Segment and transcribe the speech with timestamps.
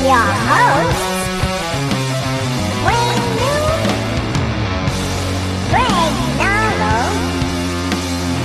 [0.00, 1.28] Your hosts,
[2.86, 3.82] Wayne Noon,
[5.70, 6.94] Greg Narvo,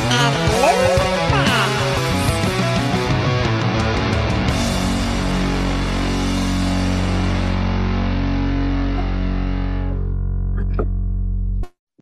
[0.09, 0.97] and Lou
[1.31, 1.71] Max.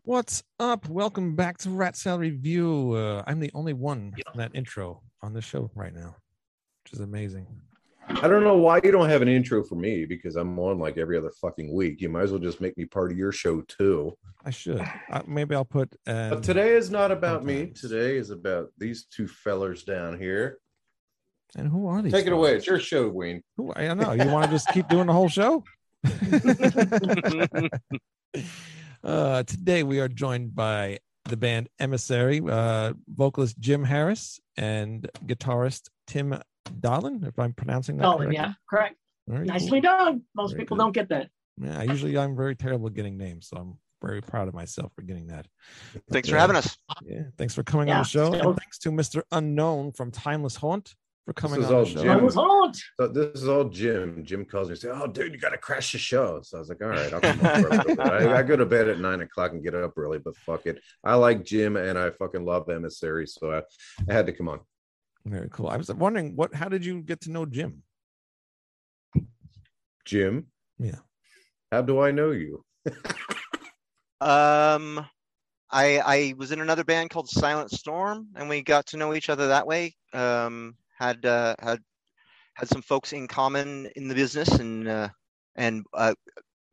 [0.04, 0.88] What's up?
[0.88, 2.94] Welcome back to Rat Salad Review.
[2.94, 6.16] Uh, I'm the only one in that intro on the show right now,
[6.84, 7.61] which is amazing.
[8.08, 10.98] I don't know why you don't have an intro for me because I'm on like
[10.98, 12.00] every other fucking week.
[12.00, 14.16] You might as well just make me part of your show too.
[14.44, 14.80] I should.
[15.10, 15.94] Uh, maybe I'll put.
[16.06, 17.66] Um, But today is not about me.
[17.68, 20.58] Today is about these two fellers down here.
[21.56, 22.12] And who are these?
[22.12, 22.56] Take it away.
[22.56, 23.42] It's your show, Wayne.
[23.56, 23.72] Who?
[23.76, 24.12] I don't know.
[24.12, 25.62] You want to just keep doing the whole show?
[29.04, 35.88] uh, today we are joined by the band Emissary, uh, vocalist Jym Harris, and guitarist
[36.06, 37.26] Tim Dahlen.
[37.26, 38.96] If I'm pronouncing that Oh, yeah, correct.
[39.28, 39.54] Very cool.
[39.54, 40.22] Nicely done.
[40.34, 40.82] Most Very people good.
[40.82, 41.28] don't get that.
[41.60, 45.02] Yeah, usually I'm very terrible at getting names, so I'm very proud of myself for
[45.02, 45.46] getting that.
[46.10, 46.40] Thanks for Yeah.
[46.40, 46.76] having us.
[47.04, 49.22] Yeah, thanks for coming on the show, so- and thanks to Mr.
[49.30, 52.02] Unknown from Timeless Haunt for coming is on all the show.
[52.02, 52.10] Jym.
[52.10, 52.76] I was haunt.
[52.98, 54.24] So this is all Jym.
[54.24, 56.40] Jym calls me and says, Oh, dude, you gotta crash the show.
[56.42, 57.68] So I was like, All right, I'll come over.
[57.68, 58.02] a.
[58.32, 60.80] I, I go to bed at nine o'clock and get up early, but fuck it.
[61.04, 63.62] I like Jym and I fucking love Emissary, so I,
[64.10, 64.60] I had to come on.
[65.24, 65.68] Very cool.
[65.68, 66.54] I was wondering what.
[66.54, 67.82] How did you get to know Jym?
[70.04, 70.98] Jym, Yeah.
[71.70, 72.64] how do I know you?
[74.20, 75.06] Um,
[75.70, 79.30] I I was in another band called Silent Storm, and we got to know each
[79.30, 79.94] other that way.
[80.12, 81.80] Um, had uh, had
[82.54, 85.08] had some folks in common in the business, and uh,
[85.56, 86.14] and uh,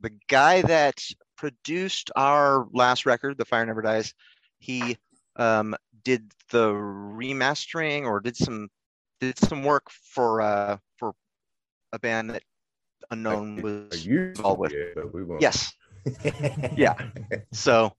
[0.02, 1.02] the guy that
[1.38, 4.14] produced our last record, "The Fire Never Dies,"
[4.60, 4.98] he
[5.36, 8.70] um did the remastering or did some
[9.20, 11.14] did some work for uh for
[11.94, 12.44] a band that
[13.12, 14.72] unknown I was used to involved with.
[14.72, 15.42] be, but we won't.
[15.42, 15.74] Yes.
[16.76, 16.96] Yeah.
[17.52, 17.92] So,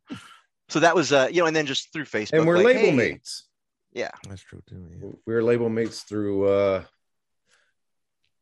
[0.70, 2.38] so that was uh, you know, and then just through Facebook.
[2.38, 3.46] and we're like, label hey, mates.
[3.92, 4.10] Yeah.
[4.26, 4.86] That's true too.
[4.90, 5.10] Yeah.
[5.26, 6.82] We were label mates through uh,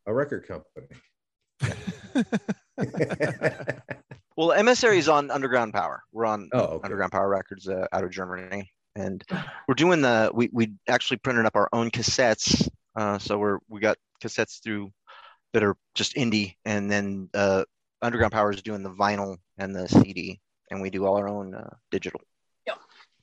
[0.06, 0.86] a record company.
[4.38, 6.04] Well, Emissary is on Underground Power.
[6.12, 6.84] We're on oh, okay.
[6.84, 9.24] Underground Power Records uh, out of Germany, and
[9.68, 10.30] we're doing the.
[10.34, 12.68] We we actually printed up our own cassettes.
[12.96, 14.92] Uh, so we're we got cassettes through
[15.52, 17.64] that are just indie, and then uh,
[18.02, 21.54] Underground Power is doing the vinyl and the CD, and we do all our own
[21.54, 22.20] uh, digital.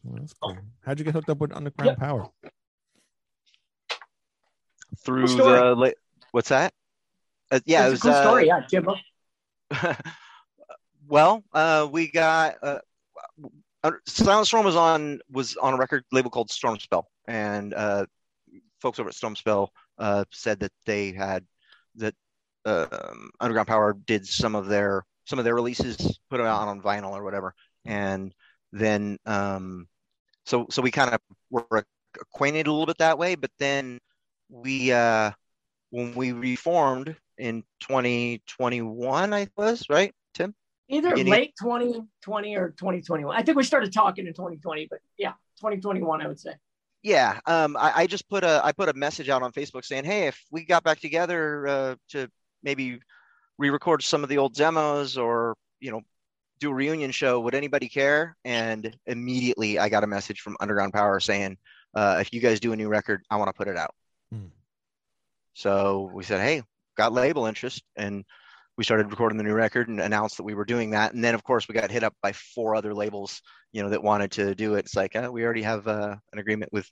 [0.03, 0.58] Well, that's cool.
[0.86, 1.97] How'd you get hooked up with Underground Yep.
[1.97, 2.30] Power?
[5.00, 5.59] Through story.
[5.59, 5.90] the la-
[6.31, 6.74] what's that?
[7.52, 8.47] Uh, yeah, it's it a was cool uh, story.
[8.47, 8.88] Yeah, Jym.
[11.07, 12.80] well, uh, we got uh,
[13.85, 18.06] uh, Silent Storm was on was on a record label called Storm Spell, and uh,
[18.81, 21.46] folks over at Storm Spell uh, said that they had
[21.95, 22.16] that
[22.66, 26.81] um, Underground Power did some of their some of their releases, put them out on
[26.81, 27.53] vinyl or whatever,
[27.85, 28.34] and
[28.72, 29.88] then um,
[30.45, 31.19] so so we kind of
[31.51, 31.85] were
[32.19, 34.00] acquainted a little bit that way, but then
[34.50, 35.29] we uh,
[35.91, 40.56] when we reformed in 2021, I was right, Tim.
[40.88, 43.35] Either Beginning- late 2020 or 2021.
[43.35, 46.53] I think we started talking in 2020, but yeah, 2021, I would say.
[47.01, 50.06] Yeah, um, I, I just put a I put a message out on Facebook saying,
[50.06, 52.28] hey, if we got back together uh, to
[52.63, 53.00] maybe
[53.59, 56.01] re-record some of the old demos or you know
[56.60, 58.36] do a reunion show, would anybody care?
[58.44, 61.57] And immediately I got a message from Underground Power saying,
[61.94, 63.94] uh, if you guys do a new record, I want to put it out.
[64.31, 64.48] Hmm.
[65.54, 66.63] So we said, hey,
[66.98, 68.25] got label interest, and
[68.77, 71.13] we started recording the new record and announced that we were doing that.
[71.13, 73.42] And then of course we got hit up by four other labels,
[73.72, 74.80] you know, that wanted to do it.
[74.86, 76.89] It's like uh, we already have uh, an agreement with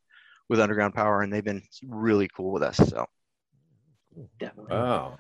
[0.50, 2.78] with Underground Power, and they've been really cool with us.
[2.78, 3.06] So
[4.14, 4.30] Cool.
[4.40, 4.76] Definitely.
[4.76, 5.18] Wow.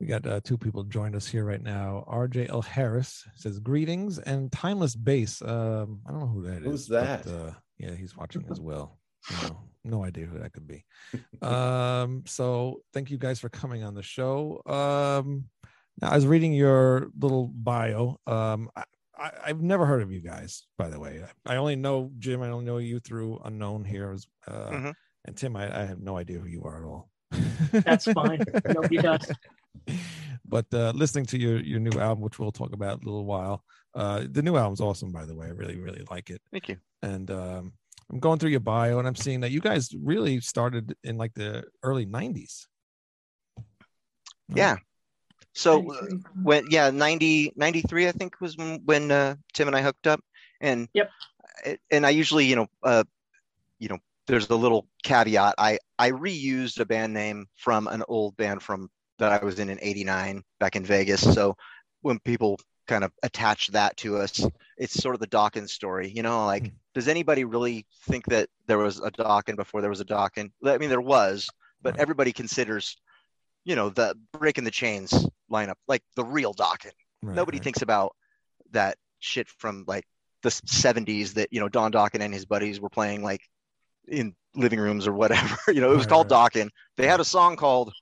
[0.00, 2.04] We got uh, two people joined us here right now.
[2.10, 2.62] RJ L.
[2.62, 5.40] Harris says greetings and timeless bass.
[5.42, 6.64] Um, I don't know who that is.
[6.64, 7.32] Who's but, that?
[7.32, 8.98] uh, yeah, he's watching as well.
[9.30, 10.84] You know, no idea who that could be.
[11.42, 14.62] Um, so thank you guys for coming on the show.
[14.66, 15.46] Um,
[16.00, 18.18] Now, I was reading your little bio.
[18.26, 18.84] Um, I,
[19.18, 21.22] I, I've never heard of you guys, by the way.
[21.46, 22.42] I only know Jym.
[22.42, 24.12] I only know you through unknown here.
[24.12, 24.94] as- Uh, Mhm.
[25.24, 27.08] And Tim, I, I have no idea who you are at all.
[27.70, 28.42] That's fine.
[28.66, 29.30] Nobody does.
[30.44, 33.24] But uh, listening to your your new album, which we'll talk about in a little
[33.24, 33.62] while,
[33.94, 35.12] uh, the new album's awesome.
[35.12, 36.42] By the way, I really really like it.
[36.50, 36.76] Thank you.
[37.02, 37.72] And um,
[38.10, 41.32] I'm going through your bio, and I'm seeing that you guys really started in like
[41.34, 42.66] the early '90s.
[44.54, 44.76] Yeah.
[45.54, 46.06] So uh,
[46.42, 50.20] when yeah 90 93 i think was when, when uh, tim and i hooked up.
[50.60, 51.10] And Yep.
[51.90, 53.04] And i usually you know uh
[53.78, 55.54] you know there's a little caveat.
[55.58, 58.88] I i reused a band name from an old band from
[59.18, 61.20] that i was in in 89 back in vegas.
[61.34, 61.56] So
[62.02, 62.58] when people
[62.88, 64.44] kind of attach that to us
[64.76, 66.76] it's sort of the dokken story you know like Hmm.
[66.94, 70.50] does anybody really think that there was a dokken before there was a dokken?
[70.64, 71.48] I mean there was
[71.82, 72.96] but everybody considers
[73.64, 76.92] you know the breaking the chains lineup like the real Dokken.
[77.22, 77.64] Right, Nobody right.
[77.64, 78.14] thinks about
[78.72, 80.04] that shit from like
[80.42, 83.42] the 70s that you know Don Dokken and his buddies were playing like
[84.08, 85.56] in living rooms or whatever.
[85.72, 86.52] you know, it was Right, called right.
[86.52, 86.68] Dokken.
[86.96, 87.92] They had a song called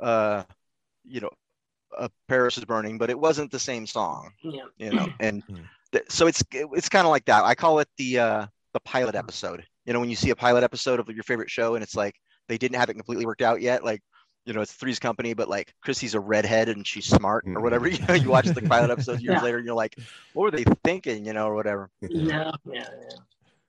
[0.00, 0.42] uh
[1.04, 1.30] you know
[1.98, 4.62] uh, Paris is burning, but it wasn't the same song, Yeah.
[4.78, 5.06] you know.
[5.20, 5.62] And Hmm.
[5.92, 7.44] th- so it's it's kind of like that.
[7.44, 9.64] I call it the uh the pilot episode.
[9.84, 12.14] You know, when you see a pilot episode of your favorite show and it's like
[12.48, 14.00] they didn't have it completely worked out yet, like
[14.44, 17.86] you know, it's Three's Company, but like Chrissy's a redhead and she's smart or whatever.
[17.92, 19.42] You know, you watch the pilot episodes years Yeah.
[19.42, 19.96] later and you're like,
[20.32, 21.90] what were they thinking, you know, or whatever.
[22.00, 22.84] No, yeah, yeah.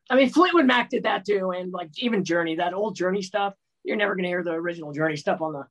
[0.10, 3.54] I mean, Fleetwood Mac did that too, and like even Journey, that old Journey stuff.
[3.84, 5.66] You're never gonna hear the original Journey stuff on the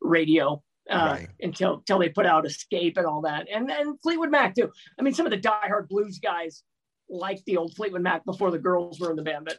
[0.00, 1.28] radio uh, Right.
[1.40, 4.70] until until they put out Escape and all that, and and Fleetwood Mac too.
[4.98, 6.62] I mean, some of the diehard blues guys
[7.08, 9.58] liked the old Fleetwood Mac before the girls were in the band, but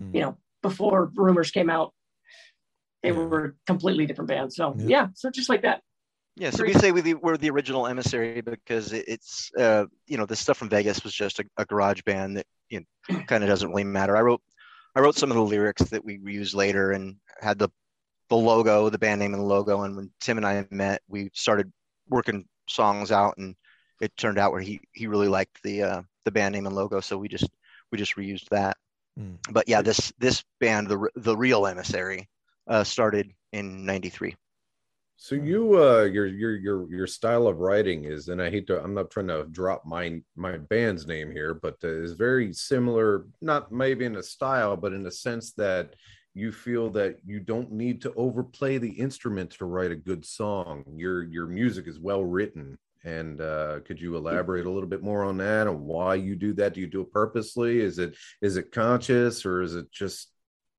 [0.00, 0.14] Mm.
[0.14, 1.92] you know, before rumors came out,
[3.02, 3.16] they Yeah.
[3.16, 4.56] were completely different bands.
[4.56, 4.86] So Yeah.
[4.86, 5.82] yeah, so just like that.
[6.36, 10.36] Yeah, so we say we, we're the original emissary because it's, uh, you know, the
[10.36, 13.68] stuff from Vegas was just a, a garage band that you know, kind of doesn't
[13.68, 14.16] really matter.
[14.16, 14.40] I wrote,
[14.94, 17.68] I wrote some of the lyrics that we used later and had the,
[18.28, 19.82] the logo, the band name and the logo.
[19.82, 21.70] And when Tim and I met, we started
[22.08, 23.56] working songs out, and
[24.00, 27.00] it turned out where he he really liked the uh, the band name and logo,
[27.00, 27.48] so we just
[27.90, 28.76] we just reused that.
[29.18, 29.38] Mm.
[29.50, 32.28] But yeah, this this band, the the real emissary,
[32.66, 34.36] uh, started in '93.
[35.22, 38.82] So you uh your your your your style of writing is and I hate to
[38.82, 43.26] I'm not trying to drop my my band's name here but uh, is very similar
[43.42, 45.92] not maybe in a style but in a sense that
[46.32, 50.84] you feel that you don't need to overplay the instrument to write a good song.
[50.96, 55.22] Your your music is well written and uh could you elaborate a little bit more
[55.22, 56.72] on that and why you do that?
[56.72, 57.80] Do you do it purposely?
[57.80, 60.32] Is it is it conscious or is it just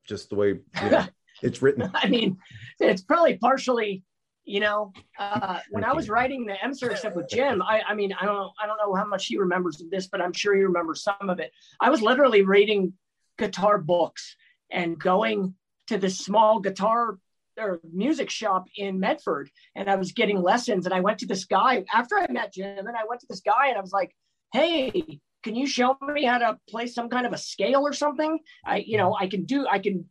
[0.04, 0.48] just the way
[0.82, 1.06] you know,
[1.42, 2.38] it's written I mean,
[2.80, 4.04] it's probably partially,
[4.44, 8.14] you know, uh, when I was writing the Emissary stuff with Jym, I, I mean,
[8.14, 10.56] I don't know, I don't know how much he remembers of this, but I'm sure
[10.56, 11.52] he remembers some of it.
[11.80, 12.94] I was literally reading
[13.38, 14.36] guitar books
[14.72, 15.56] and going
[15.88, 17.18] to this small guitar
[17.60, 20.86] or music shop in Medford, and I was getting lessons.
[20.86, 23.42] And I went to this guy after I met Jym, and I went to this
[23.42, 24.16] guy, and I was like,
[24.54, 28.40] "Hey, can you show me how to play some kind of a scale or something?
[28.66, 30.06] I, you know, I can do, I can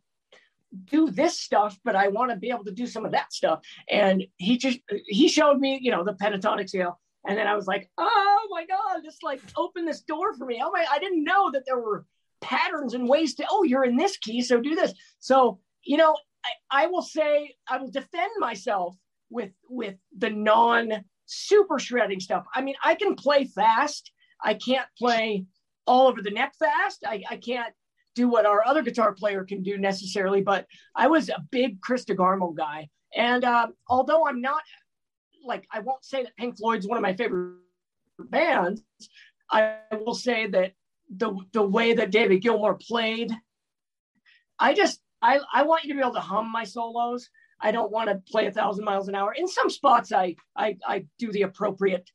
[0.85, 3.61] do this stuff, but I want to be able to do some of that stuff.
[3.89, 6.99] And he just he showed me, you know, the pentatonic scale.
[7.27, 10.61] And then I was like, oh my God, just like open this door for me.
[10.63, 12.05] Oh my, I didn't know that there were
[12.41, 14.93] patterns and ways to, oh, you're in this key, so do this.
[15.19, 18.95] So, you know, I, I will say I will defend myself
[19.29, 22.45] with with the non super shredding stuff.
[22.53, 24.11] I mean, I can play fast.
[24.43, 25.45] I can't play
[25.85, 27.03] all over the neck fast.
[27.07, 27.73] I, I can't
[28.21, 32.05] do what our other guitar player can do necessarily, but I was a big Chris
[32.05, 32.89] DeGarmo guy.
[33.15, 34.61] And um, although I'm not
[35.43, 37.57] like, I won't say that Pink Floyd's one of my favorite
[38.19, 38.83] bands,
[39.49, 40.73] I will say that
[41.21, 43.31] the, the way that David Gilmour played,
[44.59, 47.29] I just, I, I want you to be able to hum my solos.
[47.59, 49.33] I don't want to play a thousand miles an hour.
[49.33, 52.09] In some spots, I, I, I do the appropriate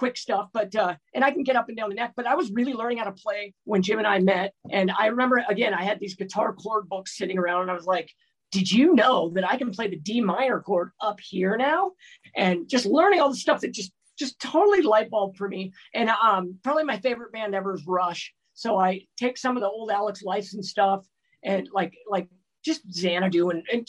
[0.00, 2.14] quick stuff, but uh, and I can get up and down the neck.
[2.16, 5.06] But I was really learning how to play when Jym and I met, and I
[5.08, 8.10] remember again I had these guitar chord books sitting around, and I was like,
[8.50, 11.92] "Did you know that I can play the D minor chord up here now?"
[12.34, 15.72] And just learning all the stuff that just just totally light bulb for me.
[15.94, 18.32] And um, probably my favorite band ever is Rush.
[18.54, 21.06] So I take some of the old Alex Lifeson stuff
[21.44, 22.28] and like like
[22.64, 23.86] just Xanadu and, and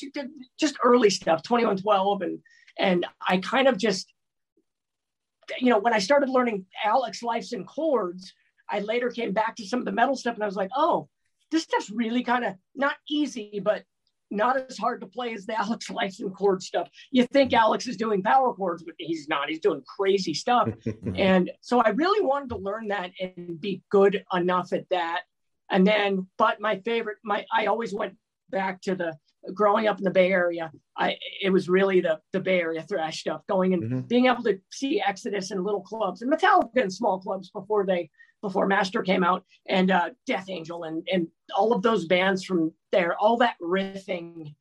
[0.60, 2.40] just early stuff, 2112, and
[2.78, 4.12] and I kind of just
[5.60, 8.34] you know, when I started learning Alex Lifeson chords,
[8.70, 11.10] I later came back to some of the metal stuff and I was like, oh,
[11.52, 13.84] this stuff's really kind of not easy, but
[14.32, 16.90] not as hard to play as the Alex Lifeson chord stuff.
[17.12, 19.50] You think Alex is doing power chords, but he's not.
[19.50, 20.70] He's doing crazy stuff.
[21.16, 25.24] and so I really wanted to learn that and be good enough at that.
[25.70, 28.16] And then, but my favorite, my I always went
[28.50, 29.18] back to the
[29.54, 30.72] growing up in the Bay Area.
[30.98, 34.08] I it was really the the Bay Area thrash stuff, going and Mhm.
[34.08, 38.10] being able to see Exodus in little clubs and Metallica in small clubs before they
[38.42, 42.74] before Master came out, and uh, Death Angel and and all of those bands from
[42.92, 43.16] there.
[43.18, 44.56] All that riffing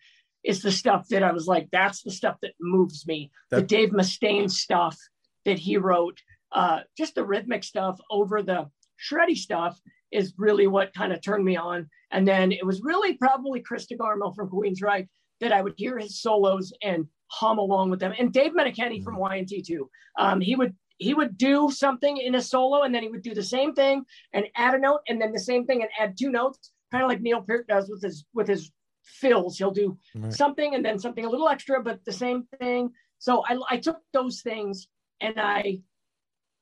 [0.44, 3.30] is the stuff that I was like, that's the stuff that moves me.
[3.50, 4.96] the Dave Mustaine stuff
[5.44, 6.18] that he wrote,
[6.52, 8.70] uh, just the rhythmic stuff over the
[9.08, 9.80] shreddy stuff
[10.12, 11.88] is really what kind of turned me on.
[12.10, 15.08] And then it was really probably Chris DeGarmo from Queensryche
[15.40, 18.12] that I would hear his solos and hum along with them.
[18.18, 19.88] And Dave Meniketti from Y&T too.
[20.18, 23.34] Um, he would he would do something in a solo and then he would do
[23.34, 24.04] the same thing
[24.34, 27.08] and add a note and then the same thing and add two notes, kind of
[27.08, 28.70] like Neil Peart does with his with his
[29.04, 29.56] fills.
[29.56, 30.32] He'll do Right.
[30.32, 32.90] something and then something a little extra, but the same thing.
[33.18, 34.88] So I, I took those things
[35.20, 35.80] and I,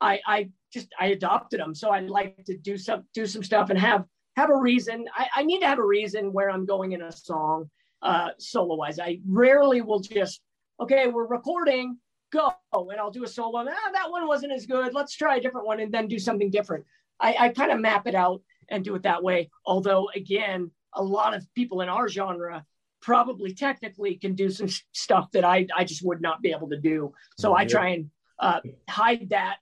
[0.00, 1.74] I, I just I adopted them.
[1.74, 4.04] So I'd like to do some do some stuff and have
[4.36, 5.06] have a reason.
[5.14, 7.70] I, I need to have a reason where I'm going in a song,
[8.02, 8.98] uh, solo wise.
[8.98, 10.40] I rarely will just
[10.80, 11.98] okay, we're recording,
[12.32, 13.58] go, and I'll do a solo.
[13.68, 14.94] Ah, that one wasn't as good.
[14.94, 16.84] Let's try a different one and then do something different.
[17.18, 19.50] I, I kind of map it out and do it that way.
[19.64, 22.64] Although again, a lot of people in our genre
[23.00, 26.78] probably technically can do some stuff that I, I just would not be able to
[26.78, 27.12] do.
[27.38, 29.60] So I try and uh, hide that,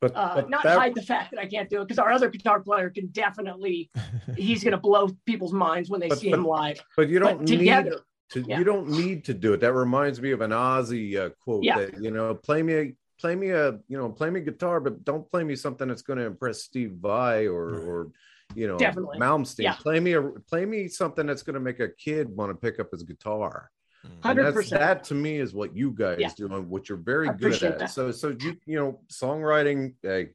[0.00, 2.12] But, uh, but not that- hide the fact that I can't do it because our
[2.12, 3.90] other guitar player can definitely,
[4.36, 6.80] he's going to blow people's minds when they But- see but him live.
[6.96, 8.00] but you don't need together,
[8.30, 8.58] to Yeah.
[8.58, 11.78] you don't need to do it that reminds me of an ozzy uh, quote Yeah.
[11.78, 15.02] that you know play me a play me a you know play me guitar but
[15.04, 17.82] don't play me something that's going to impress steve vai or Right.
[17.88, 18.10] or
[18.54, 19.18] you know Definitely.
[19.18, 19.74] malmsteen Yeah.
[19.76, 22.78] play me a play me something that's going to make a kid want to pick
[22.78, 23.70] up his guitar
[24.06, 24.10] Mm.
[24.24, 24.70] And that's- 100%.
[24.78, 26.30] that to me is what you guys Yeah.
[26.36, 27.90] do and what you're very I good at that.
[27.90, 30.28] so so you you know songwriting hey,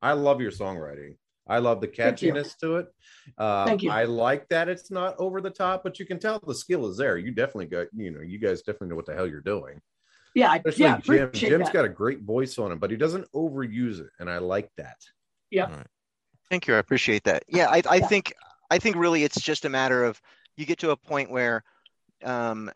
[0.00, 1.16] i love your songwriting
[1.46, 2.86] i love the catchiness to it
[3.36, 3.90] uh, Thank you.
[3.90, 6.96] i like that it's not over the top but you can tell the skill is
[6.96, 9.80] there you definitely got you know you guys definitely know what the hell you're doing
[10.34, 11.72] yeah, I, especially yeah, jym appreciate jym's that.
[11.74, 14.96] got a great voice on him but he doesn't overuse it and i like that
[15.50, 15.82] Yeah.
[16.50, 16.74] Thank you.
[16.74, 17.44] I appreciate that.
[17.48, 18.06] Yeah, I, I Yeah.
[18.08, 18.34] think
[18.70, 20.20] I think really it's just a matter of
[20.56, 21.62] you get to a point where
[22.24, 22.70] um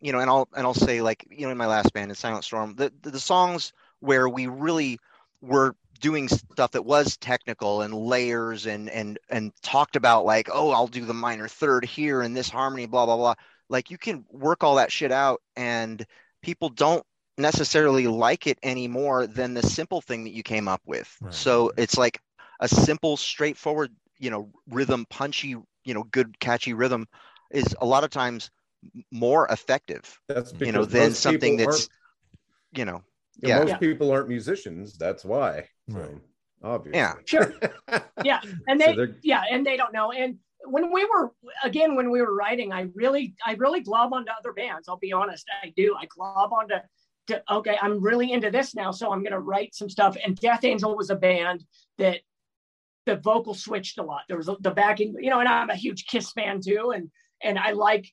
[0.00, 2.14] you know and I'll and I'll say like you know in my last band in
[2.14, 4.98] Silent Storm the the, the songs where we really
[5.40, 10.70] were doing stuff that was technical and layers and and and talked about like oh
[10.70, 13.34] I'll do the minor third here and this harmony blah blah blah
[13.68, 16.04] like you can work all that shit out and
[16.42, 17.04] people don't
[17.36, 21.34] necessarily like it any more than the simple thing that you came up with Right.
[21.34, 22.20] so it's like
[22.60, 27.06] a simple straightforward you know rhythm punchy you know good catchy rhythm
[27.50, 28.50] is a lot of times
[29.10, 31.88] more effective that's you know than something that's
[32.72, 33.02] you know
[33.42, 33.58] yeah, yeah.
[33.60, 33.76] most Yeah.
[33.78, 36.18] people aren't musicians that's why so, Right.
[36.62, 37.14] obviously Yeah.
[37.24, 37.52] Sure.
[38.24, 40.10] Yeah, and they they're- yeah, and they don't know.
[40.12, 41.32] And when we were
[41.62, 44.88] again when we were writing, I really I really glob onto other bands.
[44.88, 45.94] I'll be honest, I do.
[45.98, 46.74] I glob onto
[47.28, 50.16] to, okay, I'm really into this now, so I'm gonna write some stuff.
[50.24, 51.64] And Death Angel was a band
[51.98, 52.20] that
[53.06, 54.22] the vocal switched a lot.
[54.28, 57.10] There was a, the backing, you know, and I'm a huge Kiss fan too, and
[57.40, 58.06] and I like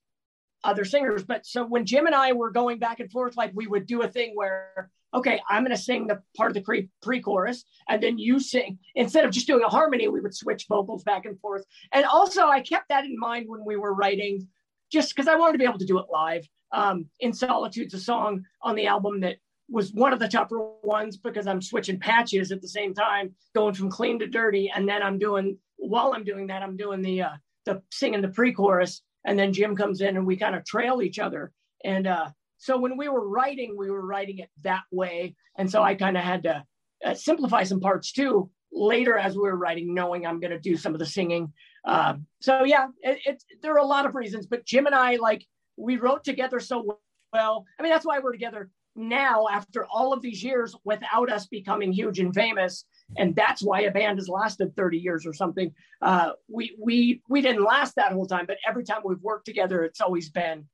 [0.65, 1.23] other singers.
[1.23, 4.01] But so when Jym and I were going back and forth, like we would do
[4.01, 8.01] a thing where, okay, I'm going to sing the part of the pre- pre-chorus, and
[8.01, 8.79] then you sing.
[8.95, 11.63] Instead of just doing a harmony, we would switch vocals back and forth.
[11.93, 14.47] And also, I kept that in mind when we were writing,
[14.91, 16.47] just because I wanted to be able to do it live.
[16.71, 19.37] Um, in Solitude's a song on the album that
[19.69, 23.73] was one of the tougher ones because I'm switching patches at the same time, going
[23.73, 27.21] from clean to dirty, and then I'm doing while I'm doing that, I'm doing the
[27.23, 31.01] uh, the singing the pre-chorus, and then Jym comes in and we kind of trail
[31.01, 31.51] each other.
[31.83, 35.83] And uh, so when we were writing, we were writing it that way, and so
[35.83, 36.63] I kind of had to
[37.05, 40.75] uh, simplify some parts too later as we were writing, knowing I'm going to do
[40.75, 41.53] some of the singing.
[41.85, 45.15] Uh, so yeah, it, it, there are a lot of reasons, but Jym and I
[45.15, 45.45] like
[45.77, 46.99] we wrote together so
[47.33, 47.65] well.
[47.79, 51.91] I mean, that's why we're together now after all of these years without us becoming
[51.91, 52.85] huge and famous
[53.17, 55.73] and that's why a band has lasted 30 years or something.
[56.01, 59.83] Uh, we we we didn't last that whole time but every time we've worked together
[59.83, 60.65] it's always been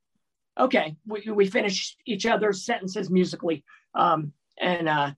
[0.60, 3.64] okay we, we finish each other's sentences musically.
[3.96, 5.12] Um, and uh,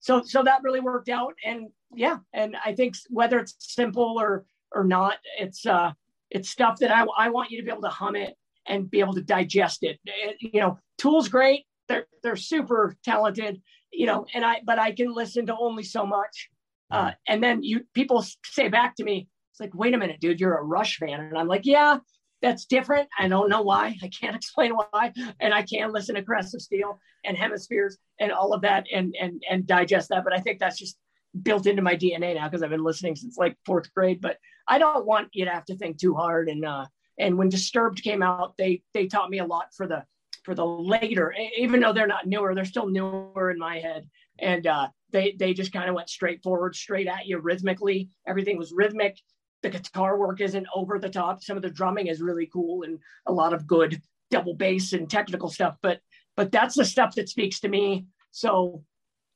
[0.00, 1.34] so so that really worked out.
[1.44, 5.90] And yeah and i think whether it's simple or or not it's uh
[6.30, 8.34] it's stuff that i, I want you to be able to hum it
[8.66, 11.64] and be able to digest it, It- you know tools great.
[11.88, 16.04] They're they're super talented you know and i but i can listen to only so
[16.04, 16.50] much
[16.90, 20.40] uh, and then you people say back to me it's like wait a minute dude
[20.40, 21.98] you're a rush fan and i'm like yeah
[22.40, 23.08] that's different.
[23.18, 23.96] I don't know why.
[24.02, 25.12] I can't explain why.
[25.40, 29.14] And I can listen to Caress of Steel and Hemispheres and all of that and
[29.20, 30.24] and and digest that.
[30.24, 30.96] But I think that's just
[31.42, 34.20] built into my DNA now because I've been listening since like fourth grade.
[34.20, 36.48] But I don't want you to have to think too hard.
[36.48, 36.86] And uh
[37.18, 40.04] and when Disturbed came out, they they taught me a lot for the
[40.44, 44.08] for the later, even though they're not newer, they're still newer in my head.
[44.38, 48.10] And uh they they just kind of went straight forward, straight at you rhythmically.
[48.26, 49.18] Everything was rhythmic
[49.62, 51.42] the guitar work isn't over the top.
[51.42, 55.10] Some of the drumming is really cool and a lot of good double bass and
[55.10, 55.76] technical stuff.
[55.82, 56.00] But
[56.36, 58.06] but that's the stuff that speaks to me.
[58.30, 58.84] So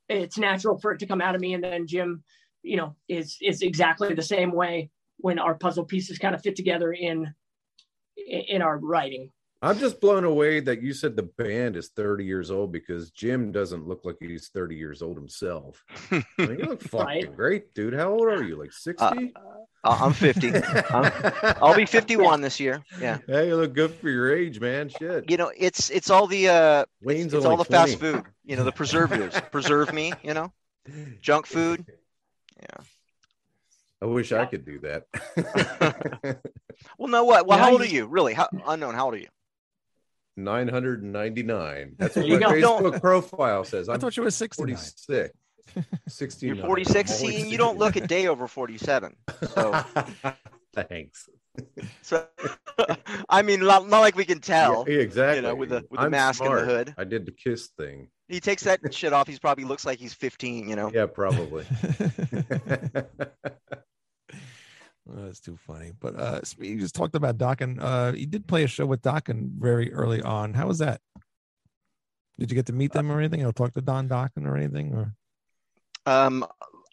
[0.08, 1.54] it's natural for it to come out of me.
[1.54, 2.22] And then Jym,
[2.62, 6.56] you know, is is exactly the same way when our puzzle pieces kind of fit
[6.56, 7.34] together in
[8.16, 9.30] in our writing.
[9.62, 13.52] I'm just blown away that you said the band is 30 years old because Jym
[13.52, 15.84] doesn't look like he's 30 years old himself.
[16.10, 17.36] I mean, you look fucking Right.
[17.36, 17.94] great, dude.
[17.94, 18.56] How old are you?
[18.56, 19.04] Like 60?
[19.04, 19.14] Uh,
[19.84, 20.52] Uh, I'm 50.
[20.90, 21.12] I'm,
[21.62, 22.82] I'll be 51 this year.
[23.00, 23.18] Yeah.
[23.26, 24.88] hey, you look good for your age, man.
[24.88, 25.28] Shit.
[25.30, 28.22] You know, it's it's all the uh Wayne's it's all the fast food.
[28.44, 30.12] You know, the preservatives preserve me.
[30.22, 30.52] You know,
[31.20, 31.84] junk food.
[32.60, 32.84] Yeah.
[34.02, 35.06] I wish I could do that.
[36.98, 37.46] Well, no, what?
[37.46, 38.06] Well, Yeah, how old are you- you?
[38.06, 38.34] Really?
[38.34, 38.94] How unknown?
[38.94, 39.28] How old are you?
[40.36, 41.96] 999.
[41.98, 42.80] That's what you my go.
[42.80, 43.88] Facebook profile says.
[43.88, 44.76] I I'm thought you were 69.
[44.76, 45.34] 46.
[46.08, 46.56] 69.
[46.56, 47.10] You're 46.
[47.10, 49.14] See, and you don't look a day over 47.
[49.54, 49.84] So,
[50.74, 51.28] Thanks.
[52.00, 52.26] so
[53.28, 54.84] I mean, not, not like we can tell.
[54.88, 55.52] Yeah, exactly.
[55.52, 56.94] with the- with the I'm mask and the hood.
[56.96, 58.08] I did the kiss thing.
[58.28, 59.28] He takes that shit off.
[59.28, 60.68] He's probably looks like he's 15.
[60.68, 60.90] You know.
[60.92, 61.66] Yeah, probably.
[65.10, 65.92] Oh, That's too funny.
[65.98, 67.78] But uh you just talked about Dokken.
[67.80, 70.54] Uh you did play a show with Dokken very early on.
[70.54, 71.00] How was that?
[72.38, 73.44] Did you get to meet them or anything?
[73.44, 74.94] Or talk to Don Dokken or anything?
[74.94, 75.14] Or
[76.06, 76.46] Um,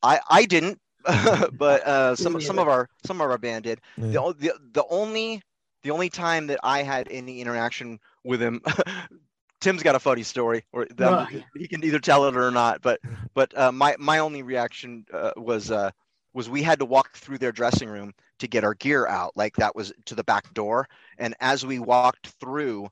[0.04, 0.80] I I didn't,
[1.54, 3.82] but uh, some some of our some of our band did.
[3.98, 4.12] Yeah.
[4.12, 5.42] The, the the only
[5.84, 8.62] the only time that I had any interaction with him,
[9.62, 11.44] Tim's got a funny story, or that, Ugh.
[11.56, 12.82] he can either tell it or not.
[12.82, 13.00] But
[13.34, 15.92] but uh, my my only reaction uh, was uh,
[16.34, 19.56] was we had to walk through their dressing room to get our gear out, like
[19.58, 20.88] that was to the back door.
[21.18, 22.90] And as we walked through,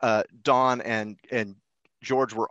[0.00, 1.56] uh, Don and and
[2.02, 2.48] George were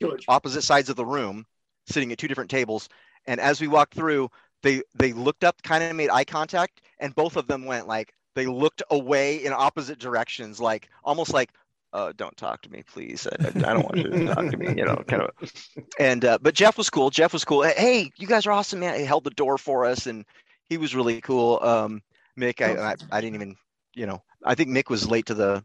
[0.00, 0.24] George.
[0.28, 1.44] opposite sides of the room,
[1.86, 2.88] sitting at two different tables.
[3.26, 4.30] And as we walked through,
[4.62, 8.14] they they looked up, kind of made eye contact, and both of them went like
[8.34, 11.52] they looked away in opposite directions, like almost like,
[11.94, 13.26] uh, "Don't talk to me, please.
[13.26, 15.30] I, I don't want you to talk to me." You know, kind of.
[15.98, 17.08] And uh, but Jeff was cool.
[17.10, 17.62] Jeff was cool.
[17.62, 18.98] Hey, you guys are awesome, man.
[18.98, 20.24] He held the door for us, and
[20.68, 21.60] he was really cool.
[21.62, 22.02] Um,
[22.38, 23.56] Mick, I, I I didn't even,
[23.94, 25.64] you know, I think Mick was late to the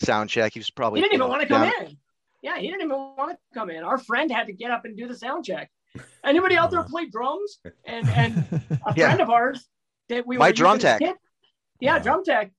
[0.00, 0.52] sound check.
[0.54, 1.96] He was probably He didn't you even know, want to come down- in.
[2.42, 3.82] Yeah, he didn't even want to come in.
[3.84, 5.70] Our friend had to get up and do the sound check.
[6.24, 6.88] Anybody out there Uh-huh.
[6.90, 7.58] play drums?
[7.86, 9.06] And and a Yeah.
[9.06, 9.66] friend of ours
[10.10, 11.00] that we My were drum tech.
[11.00, 11.16] kid-
[11.80, 12.02] yeah, Wow.
[12.02, 12.54] drum tech g-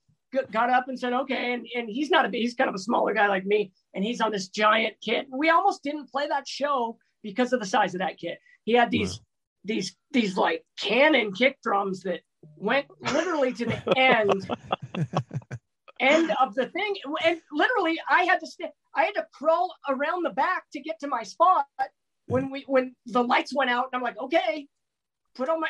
[0.52, 1.54] got up and said, okay.
[1.54, 3.72] And, and he's not a big, he's kind of a smaller guy like me.
[3.94, 5.28] And he's on this giant kit.
[5.32, 8.40] We almost didn't play that show because of the size of that kit.
[8.64, 9.20] He had these,
[9.64, 12.22] these, these like cannon kick drums that
[12.58, 14.50] went literally to the end,
[16.00, 16.96] end of the thing.
[17.24, 21.00] And literally I had to st- I had to crawl around the back to get
[21.02, 21.66] to my spot
[22.28, 24.68] when we, when the lights went out and I'm like, okay,
[25.36, 25.68] put on my,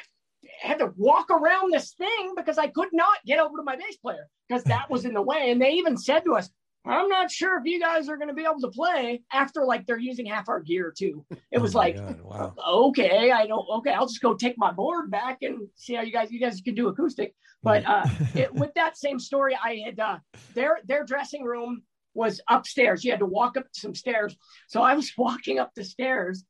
[0.62, 3.98] had to walk around this thing because I could not get over to my bass
[3.98, 5.52] player because that was in the way.
[5.52, 6.50] And they even said to us,
[6.88, 9.88] I'm not sure if you guys are going to be able to play after like
[9.88, 11.26] they're using half our gear too.
[11.52, 12.54] It was Oh like, God, wow.
[12.68, 16.12] okay, I don't, okay, I'll just go take my board back and see how you
[16.12, 17.34] guys, you guys can do acoustic.
[17.64, 18.06] But uh,
[18.36, 20.20] it, with that same story, I had uh,
[20.54, 21.82] their their dressing room
[22.14, 23.04] was upstairs.
[23.04, 24.38] You had to walk up some stairs.
[24.68, 26.44] So I was walking up the stairs,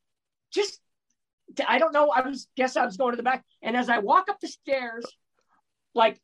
[0.54, 0.82] just
[1.56, 2.10] to- I don't know.
[2.10, 4.48] I was guess I was going to the back, and as I walk up the
[4.48, 5.06] stairs,
[5.94, 6.20] like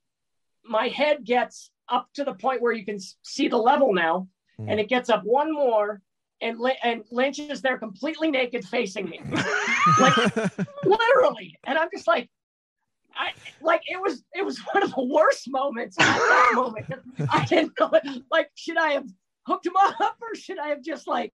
[0.64, 4.70] my head gets up to the point where you can see the level now, hmm.
[4.70, 6.02] and it gets up one more,
[6.42, 9.20] and and Lynch is there completely naked facing me,
[10.00, 10.36] like
[10.84, 12.30] literally, and I'm just like.
[13.14, 16.86] I like it was it was one of the worst moments at that moment.
[17.30, 17.92] I didn't know
[18.32, 19.06] like should I have
[19.46, 21.34] hooked him up or should I have just like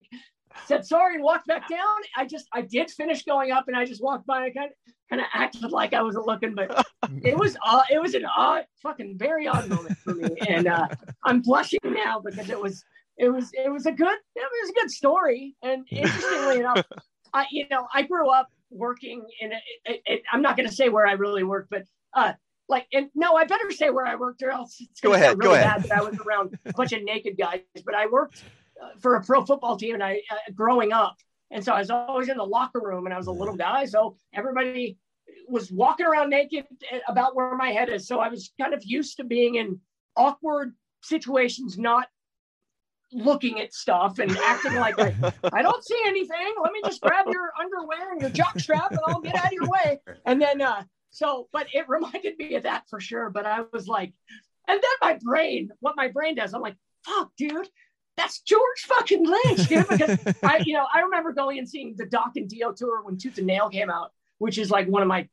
[0.67, 1.97] said sorry and walked back down?
[2.17, 4.95] I just I did finish going up and I just walked by and kind of
[5.11, 6.87] kind of acted like I wasn't looking, but
[7.23, 10.89] it was uh, it was an odd fucking very odd moment for me, and uh,
[11.25, 12.85] I'm blushing now because it was
[13.19, 16.85] it was it was a good it was a good story, and interestingly enough,
[17.33, 20.75] I you know I grew up working in a, it, it, I'm not going to
[20.75, 22.33] say where I really worked, but uh
[22.69, 25.41] like and no I better say where I worked or else it's Go ahead, sound
[25.41, 25.83] go really ahead.
[25.83, 28.43] bad that I was around a bunch of naked guys, but I worked
[29.01, 31.17] for a pro football team and I uh, growing up,
[31.51, 33.85] and so I was always in the locker room and I was a little guy,
[33.85, 34.99] so everybody
[35.49, 38.07] was walking around naked uh, about where my head is.
[38.07, 39.81] So I was kind of used to being in
[40.17, 42.09] awkward situations not
[43.13, 45.15] looking at stuff and acting like I,
[45.53, 46.55] I don't see anything.
[46.61, 49.53] Let me just grab your underwear and your jock strap and I'll get out of
[49.53, 50.01] your way.
[50.27, 53.31] And then uh so but it reminded me of that for sure.
[53.31, 54.13] But I was like,
[54.67, 57.69] and then my brain, what my brain does, I'm like, fuck, dude,
[58.17, 59.89] that's George fucking Lynch, dude.
[59.89, 63.39] Because I, you know, I remember going and seeing the Dokken Dio tour when Tooth
[63.39, 65.29] and Nail came out, which is like one of my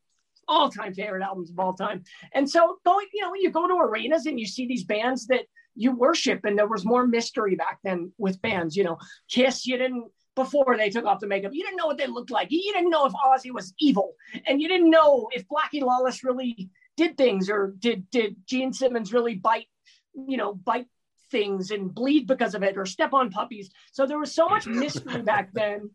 [0.47, 2.03] all-time favorite albums of all time.
[2.33, 5.45] And so going, you know, you go to arenas and you see these bands that
[5.75, 8.75] you worship, and there was more mystery back then with bands.
[8.75, 8.97] You know,
[9.29, 12.31] Kiss, you didn't before they took off the makeup, you didn't know what they looked
[12.31, 12.47] like.
[12.51, 14.15] You didn't know if Ozzy was evil,
[14.45, 19.13] and you didn't know if Blackie Lawless really did things or did did Gene Simmons
[19.13, 19.67] really bite,
[20.13, 20.87] you know, bite
[21.31, 23.71] things and bleed because of it or step on puppies.
[23.91, 25.89] So there was so much mystery back then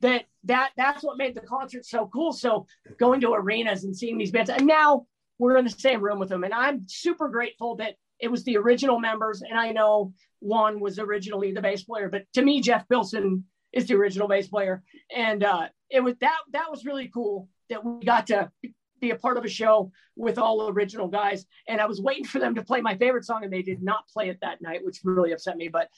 [0.00, 2.32] that that that's what made the concert so cool.
[2.32, 2.66] So
[2.98, 5.06] going to arenas and seeing these bands, and now
[5.38, 8.56] we're in the same room with them, and I'm super grateful that it was the
[8.56, 9.42] original members.
[9.42, 13.86] And I know one was originally the bass player, but to me, Jeff Pilson is
[13.86, 14.82] the original bass player,
[15.14, 18.50] and uh, it was that that was really cool that we got to
[19.00, 21.46] be a part of a show with all original guys.
[21.68, 24.08] And I was waiting for them to play my favorite song, and they did not
[24.08, 25.68] play it that night, which really upset me.
[25.68, 25.88] But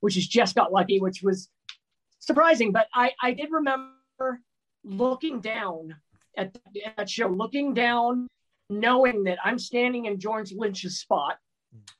[0.00, 1.50] which is just got lucky, which was
[2.18, 2.72] surprising.
[2.72, 4.40] But I I did remember
[4.84, 5.96] looking down
[6.36, 6.56] at
[6.96, 8.28] that show, looking down,
[8.68, 11.38] knowing that I'm standing in George Lynch's spot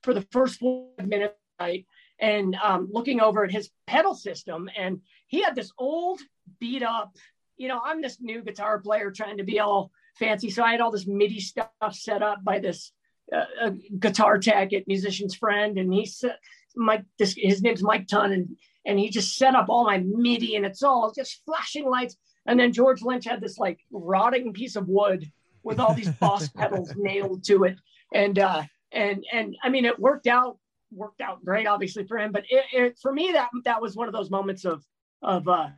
[0.02, 1.86] for the first five minutes right,
[2.18, 6.20] and um, looking over at his pedal system, and he had this old
[6.58, 7.14] beat up.
[7.56, 10.80] You know, I'm this new guitar player trying to be all fancy, so I had
[10.80, 12.92] all this MIDI stuff set up by this
[13.34, 16.36] uh, guitar tech at Musician's Friend, and he said,
[16.76, 20.56] "Mike, this his name's Mike Tunn, and and he just set up all my MIDI,
[20.56, 24.76] and it's all just flashing lights." And then George Lynch had this like rotting piece
[24.76, 25.30] of wood
[25.62, 27.76] with all these boss pedals nailed to it,
[28.14, 30.58] and uh, and and I mean, it worked out
[30.92, 32.32] worked out great, obviously for him.
[32.32, 34.84] But it, it, for me, that that was one of those moments of
[35.22, 35.68] of uh,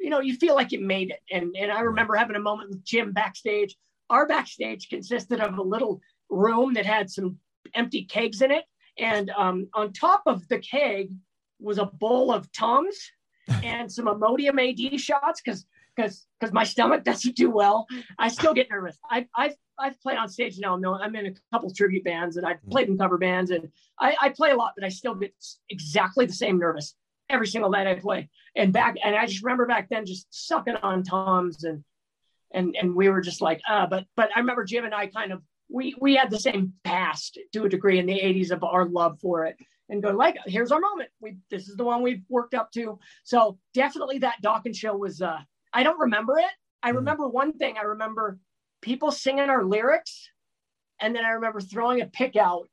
[0.00, 1.20] you know, you feel like you made it.
[1.30, 3.76] And and I remember having a moment with Jym backstage.
[4.08, 7.38] Our backstage consisted of a little room that had some
[7.74, 8.64] empty kegs in it,
[8.98, 11.10] and um, on top of the keg
[11.60, 12.98] was a bowl of Tums
[13.62, 17.86] and some Imodium AD shots because because because my stomach doesn't do well.
[18.18, 18.98] I still get nervous.
[19.10, 20.74] I, I've I've played on stage now.
[20.74, 24.14] I'm, I'm in a couple tribute bands and I've played in cover bands and I,
[24.20, 25.34] I play a lot, but I still get
[25.70, 26.94] exactly the same nervous
[27.30, 28.28] every single night I play.
[28.56, 31.84] And back and I just remember back then just sucking on Tums and
[32.52, 35.32] and and we were just like, uh, but but I remember Jym and I kind
[35.32, 38.86] of we we had the same past to a degree in the 80s of our
[38.86, 39.56] love for it
[39.88, 42.98] and go like here's our moment we this is the one we've worked up to
[43.22, 45.38] so definitely that Dokken show was uh
[45.72, 46.50] I don't remember it.
[46.82, 47.76] I remember one thing.
[47.78, 48.38] I remember
[48.80, 50.30] people singing our lyrics,
[51.00, 52.68] and then I remember throwing a pick out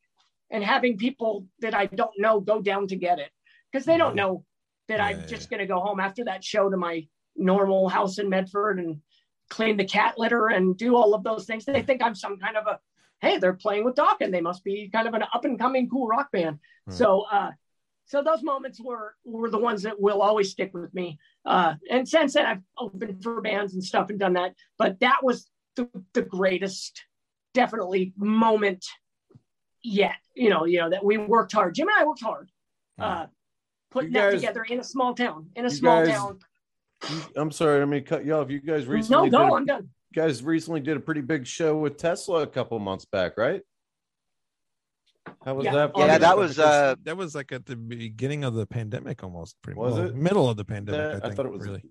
[0.49, 3.29] and having people that I don't know go down to get it
[3.71, 4.43] because they don't know
[4.87, 8.19] that I'm Yeah, just going to go home after that show to my normal house
[8.19, 9.01] in Medford and
[9.49, 11.65] clean the cat litter and do all of those things.
[11.65, 12.79] They think I'm some kind of a
[13.19, 16.07] hey, they're playing with and they must be kind of an up and coming cool
[16.07, 16.59] rock band.
[16.85, 16.97] Right.
[16.97, 17.51] So uh
[18.05, 21.19] so those moments were were the ones that will always stick with me.
[21.45, 24.53] Uh, and since then, I've opened for bands and stuff and done that.
[24.77, 27.03] But that was the, the greatest,
[27.53, 28.85] definitely moment
[29.83, 30.15] yet.
[30.35, 31.75] You know, you know that we worked hard.
[31.75, 32.49] Jym and I worked hard,
[32.97, 33.25] uh,
[33.91, 35.49] putting You that guys- together in a small town.
[35.55, 36.39] In a small guys town.
[37.35, 38.49] I'm sorry, I mean cut you off.
[38.49, 39.39] You guys No, recently go.
[39.43, 39.89] did a- I'm done.
[40.11, 43.61] you guys recently did a pretty big show with Tesla a couple months back, right?
[45.43, 45.73] How was Yeah.
[45.73, 45.91] that?
[45.95, 49.61] Yeah, for that was, uh, that was like at the beginning of the pandemic, almost
[49.61, 50.15] pretty Was well, it?
[50.15, 51.21] middle of the pandemic.
[51.21, 51.83] That- I, I thought it was really.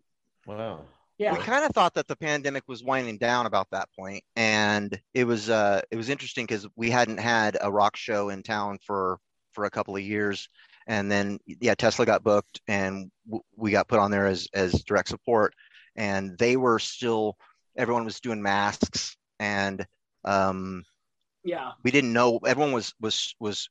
[0.47, 0.81] wow.
[1.19, 1.33] Yeah.
[1.33, 5.25] we kind of thought that the pandemic was winding down about that point and it
[5.25, 9.19] was uh it was interesting because we hadn't had a rock show in town for
[9.53, 10.51] for a couple of years
[10.87, 14.85] and then yeah tesla got booked and w- we got put on there as as
[14.85, 15.55] direct support.
[15.97, 17.37] And they were still
[17.77, 19.87] everyone was doing masks and
[20.25, 20.85] um
[21.45, 21.73] Yeah.
[21.83, 23.69] we didn't know everyone was was was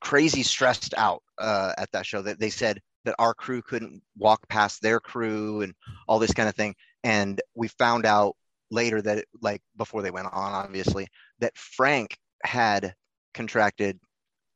[0.00, 2.22] crazy stressed out uh, at that show.
[2.22, 5.74] That they said that our crew couldn't walk past their crew and
[6.08, 6.74] all this kind of thing.
[7.04, 8.36] And we found out
[8.70, 11.06] later that it, like before they went on obviously
[11.40, 12.94] that frank had
[13.34, 14.00] contracted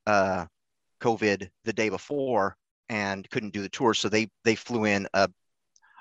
[0.06, 0.46] uh,
[1.00, 2.56] covid the day before
[2.88, 5.28] and couldn't do the tour so they they flew in a,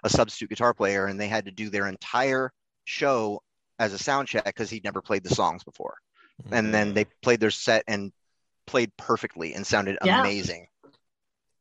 [0.03, 2.51] a substitute guitar player and they had to do their entire
[2.85, 3.41] show
[3.79, 5.95] as a sound check because he'd never played the songs before
[6.51, 7.09] and then they mm.
[7.21, 8.11] played their set and
[8.65, 10.21] played perfectly and sounded Yeah.
[10.21, 10.67] amazing.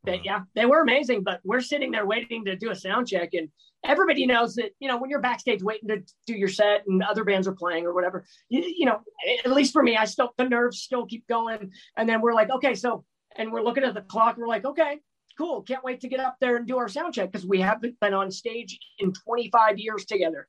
[0.03, 0.25] They, mm.
[0.25, 3.49] yeah, they were amazing, but we're sitting there waiting to do a sound check, and
[3.83, 7.23] everybody knows that you know when you're backstage waiting to do your set and other
[7.23, 8.25] bands are playing or whatever.
[8.49, 9.01] You, you know,
[9.43, 12.49] at least for me, I still the nerves still keep going, and then we're like,
[12.49, 13.05] okay, so
[13.37, 14.37] and we're looking at the clock.
[14.37, 14.99] We're like, okay,
[15.37, 15.61] cool.
[15.61, 18.13] Can't wait to get up there and do our sound check because we haven't been
[18.13, 20.47] on stage in 25 years together.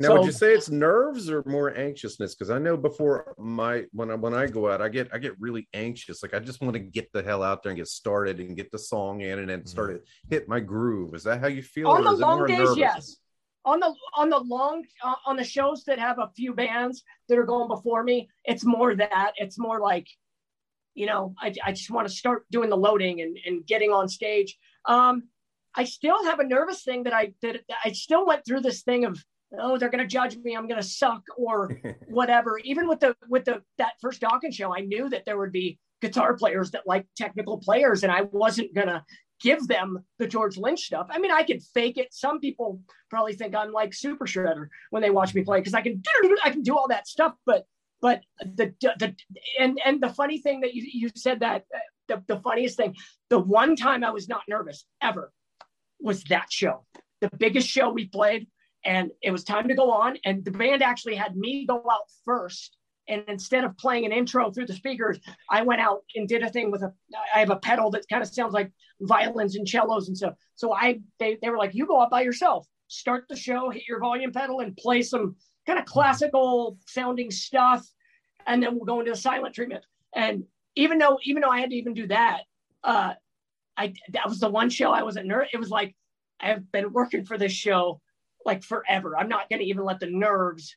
[0.00, 2.34] Now, So- would you say it's nerves or more anxiousness?
[2.34, 5.38] Because I know before my when I when I go out, I get I get
[5.38, 6.20] really anxious.
[6.20, 8.72] Like I just want to get the hell out there and get started and get
[8.72, 11.14] the song in and then start it hit my groove.
[11.14, 11.88] Is that how you feel?
[11.88, 12.76] on the long days, nervous?
[12.76, 13.16] yes.
[13.64, 17.38] On the on the long uh, on the shows that have a few bands that
[17.38, 20.08] are going before me, it's more that it's more like,
[20.94, 24.08] you know, I, I just want to start doing the loading and, and getting on
[24.08, 24.56] stage.
[24.86, 25.24] Um,
[25.74, 29.04] I still have a nervous thing that I that I still went through this thing
[29.04, 29.22] of
[29.58, 32.58] oh they're gonna judge me I'm gonna suck or whatever.
[32.64, 35.78] Even with the with the that first Dokken show, I knew that there would be
[36.00, 39.04] guitar players that like technical players, and I wasn't gonna
[39.40, 41.08] give them the George Lynch stuff.
[41.10, 42.14] I mean, I could fake it.
[42.14, 42.80] Some people
[43.10, 46.02] probably think I'm like Super Shredder when they watch me play because I can
[46.44, 47.34] I can do all that stuff.
[47.44, 47.66] But
[48.04, 49.16] but the the
[49.58, 52.94] and and the funny thing that you you said that uh, the, the funniest thing,
[53.30, 55.32] the one time I was not nervous ever
[55.98, 56.84] was that show,
[57.22, 58.46] the biggest show we played,
[58.84, 62.02] and it was time to go on, and the band actually had me go out
[62.26, 62.76] first.
[63.08, 65.18] And instead of playing an intro through the speakers,
[65.50, 66.92] I went out and did a thing with a.
[67.34, 70.34] I have a pedal that kind of sounds like violins and cellos and stuff.
[70.56, 73.88] So I, they, they were like, "You go out by yourself, start the show, hit
[73.88, 77.86] your volume pedal, and play some kind of classical sounding stuff,
[78.46, 80.44] and then we'll go into the silent treatment." And
[80.76, 82.42] even though, even though I had to even do that,
[82.82, 83.14] uh,
[83.76, 85.50] I that was the one show I wasn't nervous.
[85.52, 85.94] It was like
[86.40, 88.00] I've been working for this show
[88.44, 89.16] like forever.
[89.16, 90.76] I'm not going to even let the nerves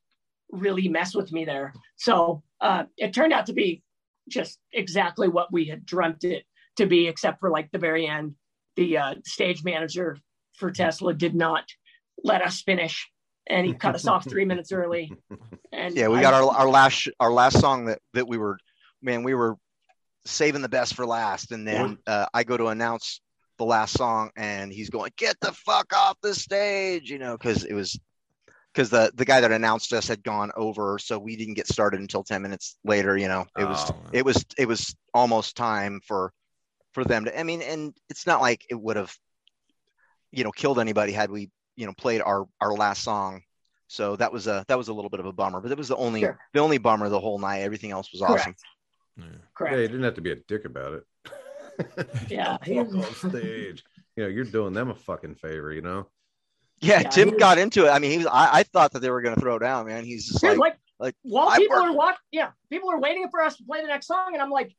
[0.52, 1.74] really mess with me there.
[1.98, 3.84] So uh, it turned out to be
[4.30, 6.44] just exactly what we had dreamt it
[6.78, 8.36] to be, except for like the very end.
[8.76, 10.18] The uh, stage manager
[10.56, 11.66] for Tesla did not
[12.24, 13.10] let us finish,
[13.50, 15.12] and he cut us off three minutes early.
[15.72, 18.58] And Yeah, we I- got our our last our last song that that we were
[19.02, 19.56] man we were
[20.26, 23.22] saving the best for last, and then uh, I go to announce
[23.58, 27.64] the last song, and he's going get the fuck off the stage, you know, because
[27.64, 27.98] it was
[28.74, 32.00] because the the guy that announced us had gone over, so we didn't get started
[32.00, 33.18] until ten minutes later.
[33.18, 34.10] You know, it was Oh, man.
[34.14, 36.32] it was it was almost time for
[36.94, 37.40] for them to.
[37.40, 39.16] I mean, and it's not like it would have
[40.32, 43.42] you know killed anybody had we you know played our our last song
[43.88, 45.88] so that was a that was a little bit of a bummer but it was
[45.88, 46.38] the only Sure.
[46.54, 48.42] the only bummer the whole night everything else was Correct.
[48.42, 48.56] awesome
[49.18, 49.24] Yeah.
[49.56, 49.76] correct.
[49.76, 51.04] Yeah, you didn't have to be a dick about it.
[52.30, 52.58] Yeah.
[52.58, 53.84] Fuck on stage.
[54.16, 56.08] You know, you're doing them a fucking favor, you know?
[56.82, 59.00] yeah, Yeah, tim was- got into it i mean he was i, I thought that
[59.00, 61.78] they were going to throw down man he's just like like, like, while I people
[61.78, 64.42] work- are watching, yeah, people are waiting for us to play the next song, and
[64.42, 64.76] I'm like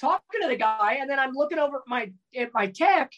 [0.00, 3.12] talking to the guy, and then I'm looking over at my at my tech,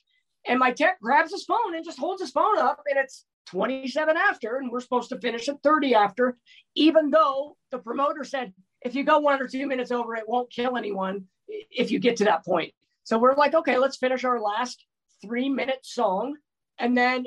[0.47, 4.17] and my tech grabs his phone and just holds his phone up, and it's 27
[4.17, 6.37] after, and we're supposed to finish at 30 after,
[6.75, 8.53] even though the promoter said
[8.83, 12.17] if you go one or two minutes over, it won't kill anyone if you get
[12.19, 12.73] to that point.
[13.05, 14.85] So we're like, okay, let's finish our last
[15.23, 16.37] three minute song,
[16.79, 17.27] and then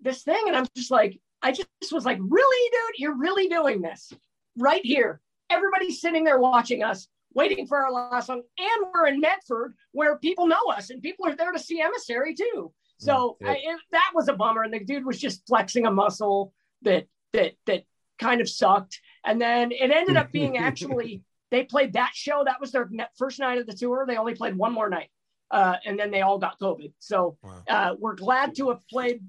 [0.00, 3.80] this thing, and I'm just like, I just was like, really, dude, you're really doing
[3.80, 4.12] this
[4.56, 5.20] right here.
[5.50, 8.42] Everybody's sitting there watching us, waiting for our last song.
[8.58, 12.34] And we're in Medford where people know us and people are there to see Emissary
[12.34, 12.72] too.
[12.98, 13.50] So Mm, yeah.
[13.50, 14.62] I, it, that was a bummer.
[14.64, 17.84] And the dude was just flexing a muscle that, that, that
[18.18, 19.00] kind of sucked.
[19.24, 22.42] And then it ended up being actually, they played that show.
[22.44, 24.04] That was their first night of the tour.
[24.06, 25.10] They only played one more night.
[25.50, 26.92] Uh, and then they all got COVID.
[26.98, 27.62] So Wow.
[27.68, 29.22] uh, we're glad to have played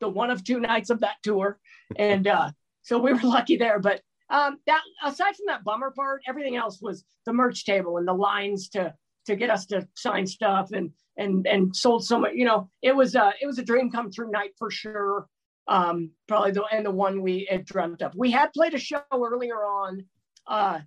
[0.00, 1.58] the one of two nights of that tour.
[1.96, 2.50] And uh,
[2.82, 3.78] so we were lucky there.
[3.80, 8.06] But um, that aside from that bummer part, everything else was the merch table and
[8.06, 8.94] the lines to
[9.26, 12.32] to get us to sign stuff and and and sold so much.
[12.34, 15.26] You know, it was uh, it was a dream come true night for sure.
[15.66, 18.14] Um, probably the and the one we had dreamt of.
[18.14, 20.04] We had played a show earlier on,
[20.46, 20.80] uh,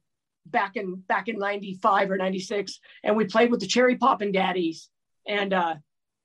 [0.47, 4.89] back in back in '95 or '96, and we played with the Cherry Poppin' Daddies,
[5.27, 5.75] and uh,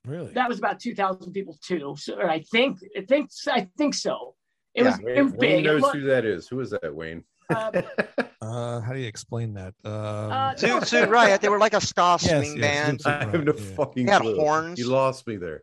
[0.07, 0.33] Really?
[0.35, 1.97] that was about 2,000 people too.
[1.99, 4.36] So I think I think I think so.
[4.77, 4.91] It Yeah.
[4.91, 5.65] was it Wayne, was Wayne big.
[5.65, 6.49] It knows looked- who that is.
[6.49, 7.25] Who is that, Wayne?
[7.51, 7.83] uh,
[8.43, 9.75] Uh, how do you explain that?
[9.85, 9.93] Um,
[10.31, 13.25] Uh, Suit, suit right they were like a ska Yes, swing yes, band Suit I
[13.25, 13.75] have no Right, yeah.
[13.77, 14.37] fucking They had clue.
[14.37, 14.79] horns.
[14.79, 15.63] You lost me there.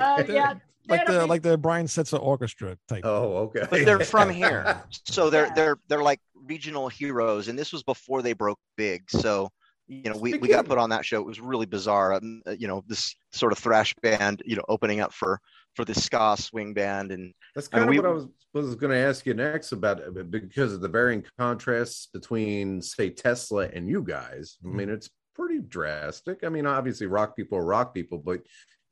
[0.00, 0.54] uh, yeah,
[0.88, 3.02] they like had a the big- like the Brian Setzer Orchestra type.
[3.04, 3.66] Oh, okay.
[3.70, 5.54] but they're from here so they're Yeah.
[5.54, 9.48] they're they're like regional heroes and this was before they broke big so
[9.88, 12.50] you know we, we got put on that show it was really bizarre um, uh,
[12.52, 15.40] you know this sort of thrash band you know opening up for
[15.74, 18.26] for the ska swing band and That's I mean, kind of we- what I was
[18.54, 23.08] was going to ask you next about uh, because of the varying contrasts between, say,
[23.08, 24.58] Tesla and you guys.
[24.62, 26.44] I mean, it's pretty drastic.
[26.44, 28.42] I mean, obviously, rock people are rock people, but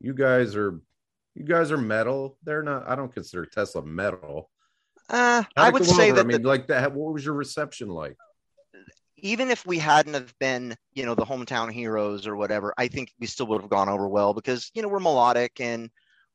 [0.01, 0.81] you guys are
[1.35, 2.39] you guys are metal.
[2.43, 2.89] They're not.
[2.89, 4.51] I don't consider Tesla metal.
[5.11, 6.17] uh, i would say over?
[6.17, 6.93] that I mean, the- like that.
[6.95, 8.17] What was your reception like?
[9.23, 13.13] even if we hadn't have been, you know, the hometown heroes or whatever, I think
[13.21, 15.91] we still would have gone over well because you know we're melodic and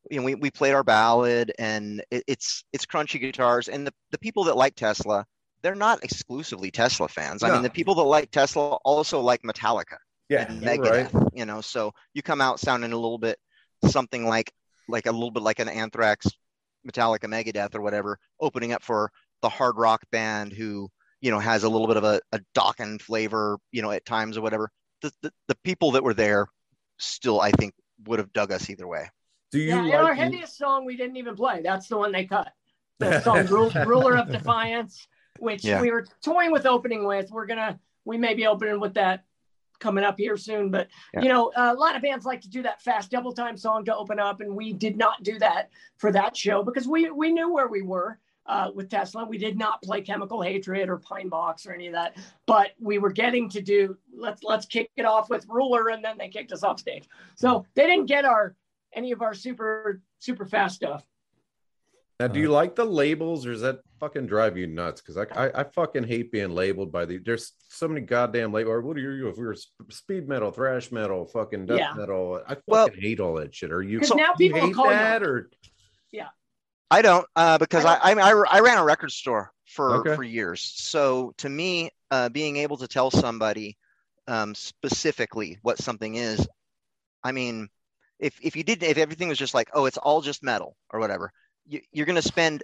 [0.09, 3.93] you know we, we played our ballad and it, it's it's crunchy guitars and the,
[4.11, 5.25] the people that like Tesla,
[5.61, 7.43] they're not exclusively Tesla fans.
[7.43, 9.97] I mean, the people that like Tesla also like Metallica
[10.29, 11.23] Yeah, and Megadeth, right.
[11.33, 11.61] you know.
[11.61, 13.37] So you come out sounding a little bit
[13.87, 14.51] something like
[14.87, 16.27] like a little bit like an Anthrax,
[16.87, 20.89] Metallica, Megadeth, or whatever, opening up for the hard rock band who
[21.21, 24.37] you know has a little bit of a, a Dokken flavor, you know, at times
[24.37, 24.69] or whatever.
[25.01, 26.47] The, the the people that were there
[26.97, 27.73] still, I think,
[28.05, 29.09] would have dug us either way.
[29.55, 31.61] Do you Yeah, like our heaviest song we didn't even play.
[31.63, 32.51] That's the one they cut.
[32.99, 35.07] The song Rule, Ruler of Defiance,
[35.39, 35.81] which Yeah.
[35.81, 37.29] we were toying with opening with.
[37.31, 39.23] We're gonna we may be opening with that
[39.79, 40.71] coming up here soon.
[40.71, 41.21] But Yeah.
[41.21, 43.95] you know, a lot of bands like to do that fast double time song to
[43.95, 47.51] open up, and we did not do that for that show because we we knew
[47.53, 48.19] where we were.
[48.47, 51.93] Uh, with Tesla, we did not play Chemical Hatred or Pine Box or any of
[51.93, 52.15] that,
[52.45, 56.15] but we were getting to do let's let's kick it off with Ruler, and then
[56.19, 57.09] they kicked us off stage.
[57.35, 58.55] So they didn't get our
[58.95, 61.03] any of our super super fast stuff.
[62.19, 65.01] Now, do you like the labels, or does that fucking drive you nuts?
[65.01, 67.17] Because I, I, I fucking hate being labeled by the.
[67.17, 68.85] There's so many goddamn labels.
[68.85, 69.27] What are you?
[69.27, 71.93] If we were sp- speed metal, thrash metal, fucking death Yeah.
[71.93, 73.69] metal, I fucking Well- hate all that shit.
[73.71, 73.99] Are you?
[73.99, 75.49] 'Cause so, now you people hate call you- that, or
[76.11, 76.29] yeah?
[76.89, 80.15] I don't, uh, because I I, I, I, I ran a record store for, Okay.
[80.15, 80.61] for years.
[80.61, 83.75] So to me, uh, being able to tell somebody
[84.29, 86.47] um, specifically what something is,
[87.23, 87.67] I mean,
[88.19, 90.99] if, if you did, if everything was just like, oh, it's all just metal or
[90.99, 91.31] whatever,
[91.65, 92.63] you, you're going to spend,